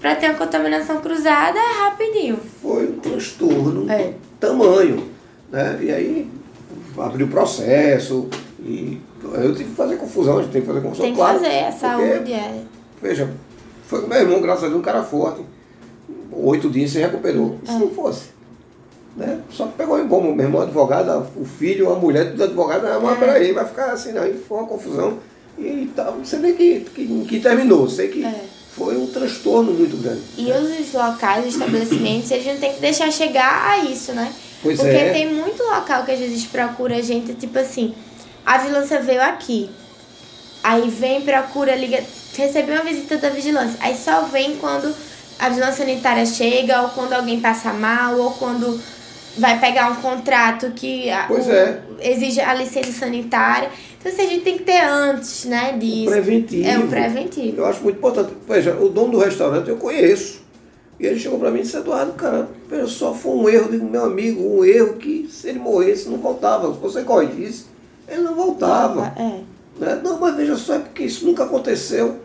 pra 0.00 0.14
ter 0.16 0.30
uma 0.30 0.38
contaminação 0.38 1.00
cruzada 1.00 1.58
é 1.58 1.84
rapidinho. 1.84 2.38
Foi 2.62 2.88
um 2.88 2.98
transtorno 2.98 3.90
É. 3.90 4.14
tamanho. 4.40 5.10
Né? 5.50 5.78
E 5.82 5.90
aí 5.92 6.30
abriu 6.98 7.26
o 7.26 7.30
processo. 7.30 8.28
E 8.60 9.00
eu 9.22 9.54
tive 9.54 9.70
que 9.70 9.76
fazer 9.76 9.96
confusão, 9.96 10.38
a 10.38 10.42
gente 10.42 10.52
tem 10.52 10.60
que 10.62 10.66
fazer 10.66 10.80
confusão. 10.80 11.04
Tem 11.04 11.12
que 11.12 11.18
claro, 11.18 11.38
fazer, 11.38 11.58
a 11.58 11.64
porque, 11.64 11.78
saúde 11.78 12.32
é. 12.32 12.62
Veja, 13.00 13.30
foi 13.86 14.00
com 14.00 14.08
meu 14.08 14.18
irmão, 14.18 14.40
graças 14.40 14.64
a 14.64 14.68
Deus, 14.68 14.80
um 14.80 14.82
cara 14.82 15.02
forte. 15.02 15.42
Oito 16.38 16.68
dias 16.68 16.90
se 16.90 16.98
recuperou. 16.98 17.58
E 17.64 17.66
se 17.66 17.78
não 17.78 17.90
fosse? 17.90 18.36
Né? 19.16 19.40
Só 19.50 19.66
que 19.66 19.72
pegou 19.72 19.98
em 19.98 20.06
bom, 20.06 20.20
meu 20.34 20.44
irmão 20.44 20.60
é 20.60 20.64
advogado, 20.64 21.26
o 21.36 21.44
filho, 21.44 21.90
a 21.90 21.96
mulher, 21.96 22.30
tudo 22.32 22.44
advogado, 22.44 22.86
ah, 22.86 23.00
mas 23.02 23.18
peraí, 23.18 23.52
vai 23.52 23.64
ficar 23.64 23.92
assim, 23.92 24.12
não. 24.12 24.26
E 24.26 24.34
foi 24.34 24.58
uma 24.58 24.66
confusão. 24.66 25.18
E 25.58 25.90
tal, 25.96 26.18
você 26.22 26.36
vê 26.36 26.52
que, 26.52 26.80
que, 26.94 27.24
que 27.26 27.40
terminou, 27.40 27.88
sei 27.88 28.08
que 28.08 28.22
É. 28.22 28.44
foi 28.72 28.94
um 28.98 29.06
transtorno 29.06 29.72
muito 29.72 29.96
grande. 29.96 30.20
E 30.36 30.52
os 30.52 30.92
locais, 30.92 31.46
os 31.46 31.54
estabelecimentos, 31.54 32.30
eles 32.30 32.46
não 32.46 32.58
tem 32.58 32.74
que 32.74 32.80
deixar 32.80 33.10
chegar 33.10 33.70
a 33.70 33.78
isso, 33.78 34.12
né? 34.12 34.30
Pois 34.62 34.78
Porque 34.78 34.94
é. 34.94 35.12
tem 35.12 35.32
muito 35.32 35.62
local 35.62 36.04
que 36.04 36.12
às 36.12 36.18
vezes 36.18 36.44
procura 36.44 36.96
a 36.96 37.00
gente, 37.02 37.32
tipo 37.32 37.58
assim, 37.58 37.94
a 38.44 38.58
vigilância 38.58 39.00
veio 39.00 39.22
aqui. 39.22 39.70
Aí 40.62 40.90
vem, 40.90 41.22
procura, 41.22 41.74
liga, 41.74 42.02
recebeu 42.36 42.74
uma 42.74 42.84
visita 42.84 43.16
da 43.16 43.30
vigilância. 43.30 43.78
Aí 43.80 43.96
só 43.96 44.22
vem 44.24 44.56
quando 44.56 44.94
a 45.38 45.48
vigilância 45.48 45.84
sanitária 45.84 46.24
chega, 46.26 46.82
ou 46.82 46.88
quando 46.90 47.12
alguém 47.12 47.40
passa 47.40 47.72
mal, 47.72 48.18
ou 48.18 48.30
quando 48.32 48.80
vai 49.38 49.58
pegar 49.60 49.90
um 49.90 49.96
contrato 49.96 50.70
que 50.74 51.10
o- 51.28 51.50
é. 51.52 51.80
exige 52.00 52.40
a 52.40 52.54
licença 52.54 52.90
sanitária. 52.92 53.68
Então, 53.98 54.10
assim, 54.10 54.22
a 54.22 54.26
gente 54.26 54.42
tem 54.44 54.56
que 54.56 54.64
ter 54.64 54.80
antes, 54.82 55.44
né, 55.44 55.76
disso. 55.78 56.10
preventivo. 56.10 56.68
É 56.68 56.78
o 56.78 56.86
preventivo. 56.88 57.56
Eu 57.58 57.66
acho 57.66 57.82
muito 57.82 57.96
importante. 57.96 58.32
Veja, 58.48 58.74
o 58.80 58.88
dono 58.88 59.12
do 59.12 59.18
restaurante 59.18 59.68
eu 59.68 59.76
conheço. 59.76 60.44
E 60.98 61.04
ele 61.06 61.18
chegou 61.18 61.38
para 61.38 61.50
mim 61.50 61.58
e 61.58 61.62
disse, 61.62 61.76
Eduardo, 61.76 62.12
cara, 62.12 62.48
veja 62.70 62.86
só, 62.86 63.12
foi 63.12 63.32
um 63.32 63.48
erro 63.48 63.68
do 63.70 63.84
meu 63.84 64.04
amigo, 64.06 64.42
um 64.42 64.64
erro 64.64 64.94
que 64.94 65.28
se 65.30 65.48
ele 65.48 65.58
morresse 65.58 66.08
não 66.08 66.16
voltava. 66.16 66.72
Se 66.72 66.80
você 66.80 67.02
corrigisse, 67.02 67.66
ele 68.08 68.22
não 68.22 68.34
voltava. 68.34 69.12
É. 69.18 69.40
Né? 69.78 70.00
Não, 70.02 70.18
mas 70.18 70.34
veja 70.34 70.56
só, 70.56 70.76
é 70.76 70.78
porque 70.78 71.02
isso 71.02 71.26
nunca 71.26 71.44
aconteceu. 71.44 72.16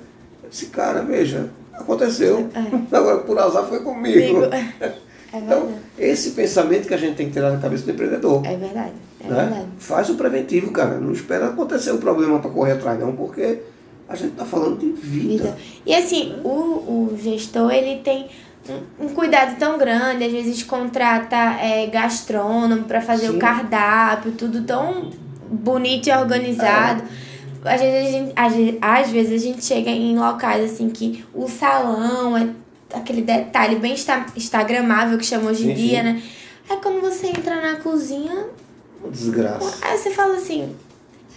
Esse 0.49 0.67
cara, 0.67 1.01
veja, 1.01 1.49
aconteceu. 1.81 2.49
Agora, 2.91 3.19
por 3.19 3.37
azar, 3.37 3.65
foi 3.65 3.79
comigo. 3.81 4.41
Comigo. 4.41 4.53
É 5.33 5.37
Então, 5.37 5.69
esse 5.97 6.31
pensamento 6.31 6.87
que 6.87 6.93
a 6.93 6.97
gente 6.97 7.15
tem 7.15 7.27
que 7.27 7.33
tirar 7.33 7.51
da 7.51 7.57
cabeça 7.57 7.85
do 7.85 7.91
empreendedor. 7.91 8.45
É 8.45 8.55
verdade. 8.55 8.91
É 9.23 9.27
né? 9.27 9.43
verdade. 9.43 9.67
Faz 9.79 10.09
o 10.09 10.15
preventivo, 10.15 10.71
cara. 10.71 10.99
Não 10.99 11.13
espera 11.13 11.47
acontecer 11.47 11.91
o 11.91 11.99
problema 11.99 12.39
para 12.39 12.51
correr 12.51 12.73
atrás, 12.73 12.99
não, 12.99 13.15
porque 13.15 13.59
a 14.09 14.15
gente 14.15 14.31
está 14.31 14.43
falando 14.43 14.77
de 14.77 14.91
vida. 14.91 15.43
vida. 15.43 15.57
E 15.85 15.95
assim, 15.95 16.35
o, 16.43 16.49
o 16.49 17.17
gestor, 17.21 17.71
ele 17.71 18.01
tem 18.01 18.27
um, 18.69 19.05
um 19.05 19.09
cuidado 19.09 19.57
tão 19.57 19.77
grande, 19.77 20.25
às 20.25 20.31
vezes 20.31 20.63
contrata 20.63 21.37
é, 21.61 21.87
gastrônomo 21.87 22.83
para 22.83 23.01
fazer 23.01 23.27
Sim. 23.27 23.37
o 23.37 23.39
cardápio, 23.39 24.33
tudo 24.33 24.63
tão 24.63 25.11
bonito 25.49 26.07
e 26.07 26.11
organizado. 26.11 27.03
Às 27.63 27.79
vezes, 27.81 28.07
a 28.07 28.11
gente, 28.11 28.33
às, 28.35 28.53
ve- 28.55 28.77
às 28.81 29.09
vezes 29.09 29.41
a 29.41 29.45
gente 29.45 29.63
chega 29.63 29.89
em 29.89 30.17
locais 30.17 30.71
assim 30.71 30.89
que 30.89 31.23
o 31.33 31.47
salão 31.47 32.35
é 32.37 32.49
aquele 32.93 33.21
detalhe 33.21 33.75
bem 33.77 33.93
insta, 33.93 34.25
instagramável 34.35 35.17
que 35.17 35.25
chama 35.25 35.49
hoje 35.51 35.69
em 35.69 35.73
dia, 35.73 35.97
sim. 35.99 36.03
né? 36.03 36.23
Aí 36.69 36.77
quando 36.77 37.01
você 37.01 37.27
entra 37.27 37.61
na 37.61 37.75
cozinha, 37.79 38.45
desgraça. 39.09 39.77
Aí 39.81 39.97
você 39.97 40.11
fala 40.11 40.35
assim, 40.35 40.75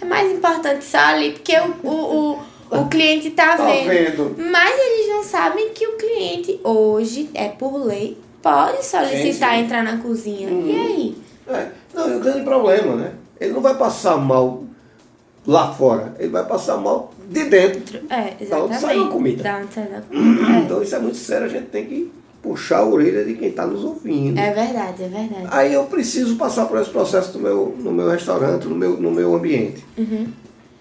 é 0.00 0.04
mais 0.04 0.30
importante 0.32 0.84
só 0.84 0.98
ali, 0.98 1.32
porque 1.32 1.56
o, 1.58 1.88
o, 1.88 2.32
o, 2.70 2.78
o 2.80 2.88
cliente 2.88 3.30
tá, 3.30 3.56
Tá 3.56 3.64
vendo. 3.66 3.88
vendo. 3.88 4.36
Mas 4.50 4.74
eles 4.78 5.08
não 5.08 5.22
sabem 5.24 5.70
que 5.70 5.86
o 5.86 5.96
cliente 5.96 6.60
hoje, 6.64 7.30
é 7.34 7.48
por 7.48 7.76
lei, 7.84 8.18
pode 8.42 8.84
solicitar 8.84 9.50
Sim, 9.52 9.58
sim. 9.58 9.64
entrar 9.64 9.82
na 9.82 9.98
cozinha. 9.98 10.48
Uhum. 10.48 10.66
E 10.68 10.76
aí? 10.76 11.16
É. 11.48 11.68
Não, 11.94 12.10
e 12.12 12.16
o 12.16 12.20
grande 12.20 12.42
problema, 12.42 12.96
né? 12.96 13.12
Ele 13.40 13.52
não 13.52 13.60
vai 13.60 13.74
passar 13.76 14.16
mal 14.16 14.64
lá 15.46 15.72
fora, 15.72 16.14
ele 16.18 16.30
vai 16.30 16.44
passar 16.46 16.76
mal 16.76 17.12
de 17.30 17.44
dentro. 17.44 18.00
É, 18.10 18.16
Da 18.16 18.24
onde 18.30 18.42
exatamente. 18.44 18.80
saiu 18.80 19.04
a 19.04 19.08
comida. 19.10 19.42
Da 19.42 19.58
onde 19.58 19.74
saiu 19.74 19.96
a 19.96 20.00
comida. 20.00 20.58
Então 20.64 20.82
isso 20.82 20.94
é 20.94 20.98
muito 20.98 21.16
sério, 21.16 21.46
a 21.46 21.50
gente 21.50 21.66
tem 21.66 21.84
que 21.86 22.12
puxar 22.42 22.78
a 22.80 22.86
orelha 22.86 23.24
de 23.24 23.34
quem 23.34 23.48
está 23.48 23.66
nos 23.66 23.82
ouvindo. 23.82 24.38
É. 24.38 24.52
verdade, 24.52 25.02
é 25.02 25.08
verdade. 25.08 25.46
Aí 25.50 25.72
eu 25.72 25.84
preciso 25.84 26.36
passar 26.36 26.66
por 26.66 26.78
esse 26.80 26.90
processo 26.90 27.36
no 27.38 27.42
meu, 27.42 27.74
no 27.78 27.90
meu 27.92 28.10
restaurante, 28.10 28.66
no 28.66 28.74
meu, 28.74 28.96
no 29.00 29.10
meu 29.10 29.34
ambiente. 29.34 29.84
Uhum. 29.96 30.26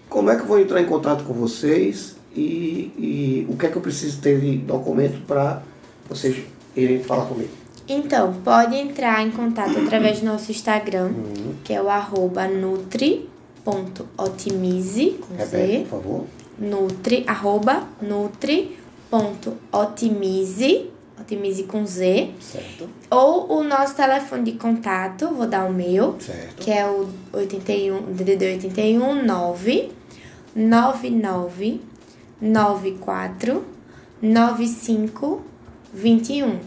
Como 0.08 0.30
é 0.30 0.36
que 0.36 0.42
eu 0.42 0.46
vou 0.46 0.58
entrar 0.60 0.80
em 0.82 0.86
contato 0.86 1.24
com 1.24 1.32
vocês 1.32 2.16
e, 2.36 2.92
e 2.98 3.46
o 3.48 3.56
que 3.56 3.64
é 3.66 3.68
que 3.70 3.76
eu 3.76 3.82
preciso 3.82 4.20
ter 4.20 4.38
de 4.40 4.58
documento 4.58 5.20
para 5.26 5.62
vocês 6.08 6.36
irem 6.76 7.02
falar 7.02 7.24
comigo? 7.26 7.50
Então, 7.88 8.34
pode 8.44 8.76
entrar 8.76 9.22
em 9.26 9.30
contato 9.30 9.78
através 9.78 10.20
do 10.20 10.26
nosso 10.26 10.50
Instagram, 10.50 11.06
Uhum. 11.06 11.54
que 11.64 11.72
é 11.72 11.80
o 11.82 11.88
arroba 11.88 12.46
nutri.otimize, 13.66 15.18
com 15.26 15.34
Repete, 15.34 15.72
Z, 15.72 15.78
por 15.88 16.02
favor. 16.02 16.24
nutri, 16.58 17.24
arroba 17.26 17.84
nutri.otimize, 18.00 20.90
otimize 21.20 21.62
com 21.64 21.84
Z, 21.86 22.30
Certo. 22.40 22.88
ou 23.10 23.58
o 23.58 23.62
nosso 23.64 23.94
telefone 23.94 24.44
de 24.44 24.52
contato, 24.58 25.28
vou 25.28 25.46
dar 25.46 25.64
o 25.68 25.72
meu, 25.72 26.16
Certo. 26.20 26.56
que 26.56 26.70
é 26.70 26.86
o 26.86 27.08
81, 27.32 28.02
DDD 28.12 28.44
81 28.54 29.22
9 29.24 29.90
99 30.54 31.80
94 32.40 33.64
95 34.22 35.42
21. 35.92 36.58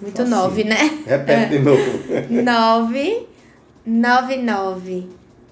Muito 0.00 0.16
Facinho. 0.18 0.36
9, 0.36 0.64
né? 0.64 0.76
Repete 1.06 1.50
de 1.52 1.58
novo. 1.58 1.82
9 2.30 3.26
99 3.86 5.06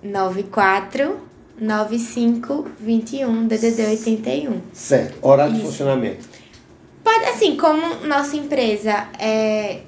94 0.05 1.19
95 1.59 2.67
21 2.81 3.47
DDD 3.47 3.87
81. 3.87 4.61
Certo. 4.73 5.19
Horário 5.23 5.53
de 5.53 5.59
Isso. 5.61 5.69
funcionamento. 5.69 6.29
Pode, 7.03 7.25
assim, 7.27 7.57
como 7.57 8.07
nossa 8.07 8.37
empresa 8.37 9.09
é. 9.19 9.81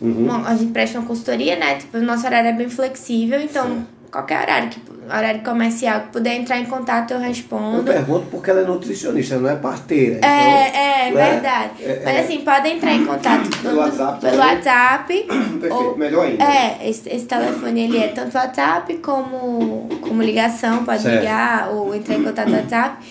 Uhum. 0.00 0.26
Bom, 0.26 0.44
a 0.44 0.54
gente 0.56 0.72
presta 0.72 0.98
uma 0.98 1.06
consultoria, 1.06 1.56
né? 1.56 1.76
Tipo, 1.76 1.98
o 1.98 2.02
nosso 2.02 2.26
horário 2.26 2.48
é 2.48 2.52
bem 2.52 2.68
flexível, 2.68 3.40
então 3.40 3.66
Certo. 3.66 3.86
Qualquer 4.14 4.42
horário, 4.42 4.68
que, 4.70 4.80
horário 5.08 5.42
comercial 5.42 6.02
que 6.02 6.06
puder 6.12 6.36
entrar 6.36 6.58
em 6.60 6.66
contato, 6.66 7.10
eu 7.10 7.16
Eu 7.18 7.24
respondo. 7.24 7.82
pergunto 7.82 8.26
porque 8.30 8.48
ela 8.48 8.60
é 8.60 8.64
nutricionista, 8.64 9.36
não 9.38 9.50
é 9.50 9.56
parteira. 9.56 10.24
É, 10.24 10.68
então, 10.68 10.80
é, 10.80 11.10
né? 11.10 11.30
verdade. 11.32 11.70
É, 11.82 12.02
Mas 12.04 12.14
é. 12.14 12.20
assim, 12.20 12.40
podem 12.42 12.76
entrar 12.76 12.92
em 12.92 13.04
contato 13.04 13.50
Pelo 13.60 13.78
WhatsApp 13.78 14.20
pelo. 14.20 14.38
WhatsApp. 14.38 15.22
Perfeito, 15.60 15.74
ou- 15.74 15.98
melhor 15.98 16.26
ainda. 16.26 16.44
É, 16.44 16.88
esse, 16.88 17.08
esse 17.08 17.24
telefone 17.26 17.80
ele 17.80 17.98
é 17.98 18.08
tanto 18.08 18.36
WhatsApp 18.38 18.94
como, 18.98 19.88
como 20.00 20.22
ligação, 20.22 20.84
pode 20.84 21.02
Certo. 21.02 21.18
ligar 21.20 21.70
ou 21.70 21.92
entrar 21.92 22.14
em 22.14 22.22
contato 22.22 22.48
no 22.48 22.56
WhatsApp. 22.56 23.04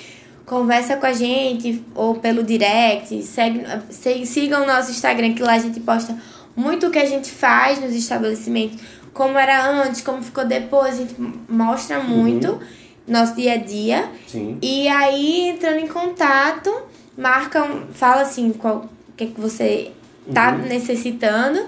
Conversa 0.45 0.95
com 0.97 1.05
a 1.05 1.13
gente 1.13 1.83
ou 1.95 2.15
pelo 2.15 2.43
direct, 2.43 3.21
segue, 3.23 3.65
se- 3.89 4.25
sigam 4.25 4.63
o 4.63 4.67
nosso 4.67 4.91
Instagram, 4.91 5.33
que 5.33 5.41
lá 5.43 5.53
a 5.53 5.59
gente 5.59 5.79
posta 5.79 6.15
muito 6.55 6.87
o 6.87 6.91
que 6.91 6.99
a 6.99 7.05
gente 7.05 7.29
faz 7.31 7.79
nos 7.81 7.93
estabelecimentos, 7.93 8.77
como 9.13 9.37
era 9.37 9.65
antes, 9.69 10.01
como 10.01 10.21
ficou 10.23 10.45
depois, 10.45 10.95
a 10.95 10.97
gente 10.97 11.15
mostra 11.47 11.99
muito 11.99 12.59
nosso 13.07 13.35
dia 13.35 13.53
a 13.53 13.57
dia. 13.57 14.09
Sim. 14.27 14.57
E 14.61 14.87
aí, 14.87 15.49
entrando 15.49 15.79
em 15.79 15.87
contato, 15.87 16.73
marca, 17.17 17.63
um- 17.63 17.87
fala 17.93 18.21
assim, 18.21 18.51
qual, 18.53 18.85
o 19.09 19.13
que, 19.15 19.27
que 19.27 19.39
você 19.41 19.91
tá 20.33 20.51
necessitando. 20.53 21.59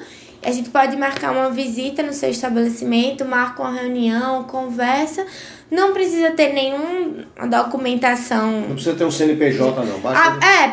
A 0.43 0.51
gente 0.51 0.69
pode 0.69 0.95
marcar 0.95 1.31
uma 1.31 1.49
visita 1.49 2.03
no 2.03 2.13
seu 2.13 2.29
estabelecimento, 2.29 3.25
marca 3.25 3.62
uma 3.63 3.71
reunião, 3.73 4.43
conversa. 4.43 5.25
Não 5.71 5.91
precisa 5.91 6.31
ter 6.31 6.53
nenhuma 6.53 7.25
documentação. 7.49 8.51
Não 8.62 8.73
precisa 8.75 8.95
ter 8.95 9.05
um 9.05 9.12
CNPJ, 9.12 9.84
não. 9.84 9.99
Basta. 9.99 10.38
Ah, 10.41 10.45
é, 10.45 10.67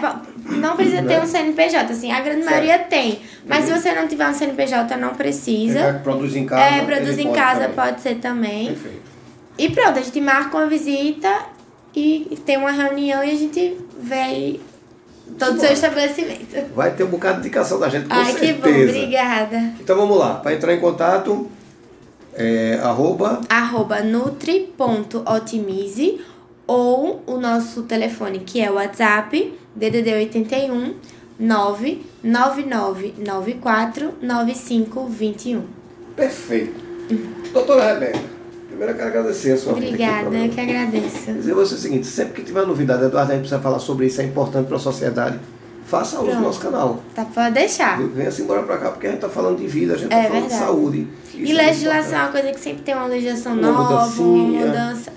não 0.47 0.77
precisa 0.77 0.99
ter 0.99 1.09
Né? 1.09 1.21
um 1.21 1.27
CNPJ, 1.27 1.93
assim, 1.93 2.11
a 2.13 2.21
grande 2.21 2.43
Certo. 2.43 2.51
maioria 2.55 2.79
tem. 2.81 3.21
Mas 3.47 3.65
se 3.65 3.73
você 3.73 3.93
não 3.95 4.07
tiver 4.09 4.29
um 4.29 4.35
CNPJ, 4.35 4.97
não 4.97 5.15
precisa. 5.15 5.95
que 5.95 5.99
produz 6.03 6.35
em 6.37 6.47
casa. 6.47 6.63
É, 6.77 6.85
produz 6.85 7.19
em 7.19 7.25
pode 7.29 7.39
casa, 7.39 7.61
também. 7.61 7.75
pode 7.77 8.01
ser 8.01 8.15
também. 8.17 8.67
Perfeito. 8.69 9.03
E 9.59 9.69
pronto, 9.71 9.99
a 9.99 10.03
gente 10.03 10.21
marca 10.21 10.57
uma 10.57 10.67
visita 10.67 11.31
e 11.95 12.39
tem 12.45 12.57
uma 12.57 12.71
reunião 12.71 13.23
e 13.23 13.31
a 13.31 13.35
gente 13.35 13.77
vê 14.01 14.15
aí 14.15 14.61
todo 15.39 15.57
o 15.57 15.61
seu 15.61 15.73
estabelecimento. 15.73 16.57
Vai 16.75 16.91
ter 16.93 17.05
um 17.05 17.09
bocado 17.09 17.35
de 17.35 17.47
indicação 17.47 17.79
da 17.79 17.89
gente, 17.89 18.09
com 18.09 18.15
Ai, 18.15 18.33
que 18.35 18.53
bom, 18.55 18.63
certeza. 18.65 18.91
obrigada. 18.99 19.59
Então 19.81 19.97
vamos 19.97 20.17
lá. 20.19 20.35
Para 20.37 20.55
entrar 20.55 20.73
em 20.75 20.81
contato, 20.81 21.51
é, 22.35 22.81
arroba 22.83 23.41
Arroba 23.49 24.01
nutri.otimize 25.03 26.21
ou 26.67 27.23
o 27.27 27.39
nosso 27.39 27.83
telefone 27.83 28.41
que 28.41 28.61
é 28.61 28.71
o 28.71 28.75
WhatsApp 28.75 29.59
DDD 29.75 30.13
81 30.15 30.95
99994 31.39 34.13
9521. 34.23 35.63
Perfeito. 36.15 36.81
Doutora 37.53 37.95
Rebeca, 37.95 38.19
primeiro 38.69 38.93
eu 38.93 38.97
quero 38.97 39.09
agradecer 39.09 39.53
a 39.53 39.57
sua 39.57 39.73
Obrigada, 39.73 40.37
eu 40.37 40.49
que 40.51 40.61
agradeço. 40.61 41.33
Dizer 41.33 41.55
você 41.55 41.75
o 41.75 41.79
seguinte, 41.79 42.07
sempre 42.07 42.35
que 42.35 42.43
tiver 42.47 42.67
novidade, 42.67 43.05
Eduardo, 43.05 43.33
a 43.33 43.35
gente 43.35 43.43
precisa 43.43 43.61
falar 43.61 43.79
sobre 43.79 44.07
isso, 44.07 44.21
é 44.21 44.25
importante 44.25 44.67
para 44.67 44.77
a 44.77 44.81
sociedade. 44.81 45.39
Faça 45.85 46.21
uso 46.21 46.31
do 46.37 46.41
nosso 46.41 46.61
canal. 46.61 47.03
Tá, 47.15 47.25
pode 47.25 47.53
deixar. 47.53 48.01
Venha-se 48.01 48.41
embora 48.41 48.63
para 48.63 48.79
cá, 48.79 48.91
porque 48.93 49.07
a 49.07 49.11
gente 49.11 49.19
está 49.19 49.29
falando 49.29 49.59
de 49.59 49.67
vida, 49.67 49.93
a 49.93 49.97
gente 49.99 50.11
É 50.13 50.17
está 50.21 50.29
falando 50.29 50.49
verdade. 50.49 50.61
de 50.63 50.67
saúde. 50.67 51.09
E 51.35 51.51
é 51.51 51.55
legislação 51.55 52.19
é 52.19 52.23
uma 52.23 52.33
coisa 52.33 52.51
que 52.53 52.61
sempre 52.61 52.83
tem 52.83 52.95
uma 52.95 53.07
legislação 53.07 53.53
Uma 53.53 53.73
nova, 53.73 54.23
uma 54.23 54.65
mudança. 54.65 55.11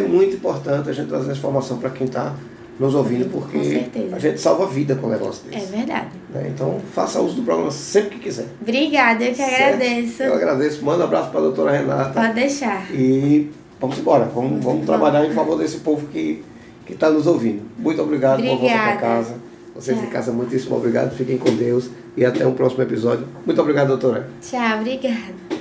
É. 0.00 0.04
É 0.04 0.08
muito 0.08 0.36
importante 0.36 0.88
a 0.88 0.92
gente 0.92 1.08
trazer 1.08 1.30
essa 1.30 1.38
informação 1.38 1.78
para 1.78 1.90
quem 1.90 2.06
está 2.06 2.34
nos 2.78 2.94
ouvindo, 2.94 3.28
porque 3.30 3.58
a 4.12 4.18
gente 4.18 4.40
salva 4.40 4.64
a 4.64 4.66
vida 4.66 4.94
com 4.94 5.06
um 5.06 5.10
negócio 5.10 5.42
É 5.50 5.54
desse. 5.56 5.66
verdade. 5.70 6.08
né? 6.32 6.50
Então, 6.54 6.80
faça 6.94 7.20
uso 7.20 7.36
do 7.36 7.42
programa 7.42 7.70
sempre 7.70 8.10
que 8.16 8.20
quiser. 8.20 8.46
Obrigada, 8.62 9.22
eu 9.24 9.30
que 9.30 9.36
Certo? 9.36 9.74
agradeço. 9.74 10.22
Eu 10.22 10.34
agradeço. 10.34 10.84
Manda 10.84 11.02
um 11.02 11.06
abraço 11.06 11.30
para 11.30 11.40
a 11.40 11.42
doutora 11.42 11.72
Renata. 11.72 12.18
Pode 12.18 12.34
deixar. 12.34 12.86
E 12.94 13.50
vamos 13.78 13.98
embora. 13.98 14.24
Vamos, 14.34 14.64
vamos 14.64 14.86
trabalhar 14.86 15.26
em 15.26 15.32
favor 15.32 15.58
desse 15.58 15.78
povo 15.80 16.06
que 16.06 16.42
está 16.88 17.10
nos 17.10 17.26
ouvindo. 17.26 17.62
Muito 17.78 18.00
obrigado 18.00 18.38
por 18.42 18.46
volta 18.48 18.64
para 18.64 18.74
Obrigada. 18.82 19.00
casa. 19.00 19.34
Vocês 19.74 19.96
em 19.98 20.02
Tchau. 20.02 20.10
casa, 20.10 20.32
muitíssimo 20.32 20.76
obrigado. 20.76 21.14
Fiquem 21.14 21.36
com 21.38 21.54
Deus. 21.54 21.90
E 22.16 22.24
até 22.24 22.46
um 22.46 22.54
próximo 22.54 22.82
episódio. 22.82 23.26
Muito 23.46 23.60
obrigado, 23.60 23.88
doutora. 23.88 24.28
Tchau, 24.40 24.78
obrigada. 24.80 25.59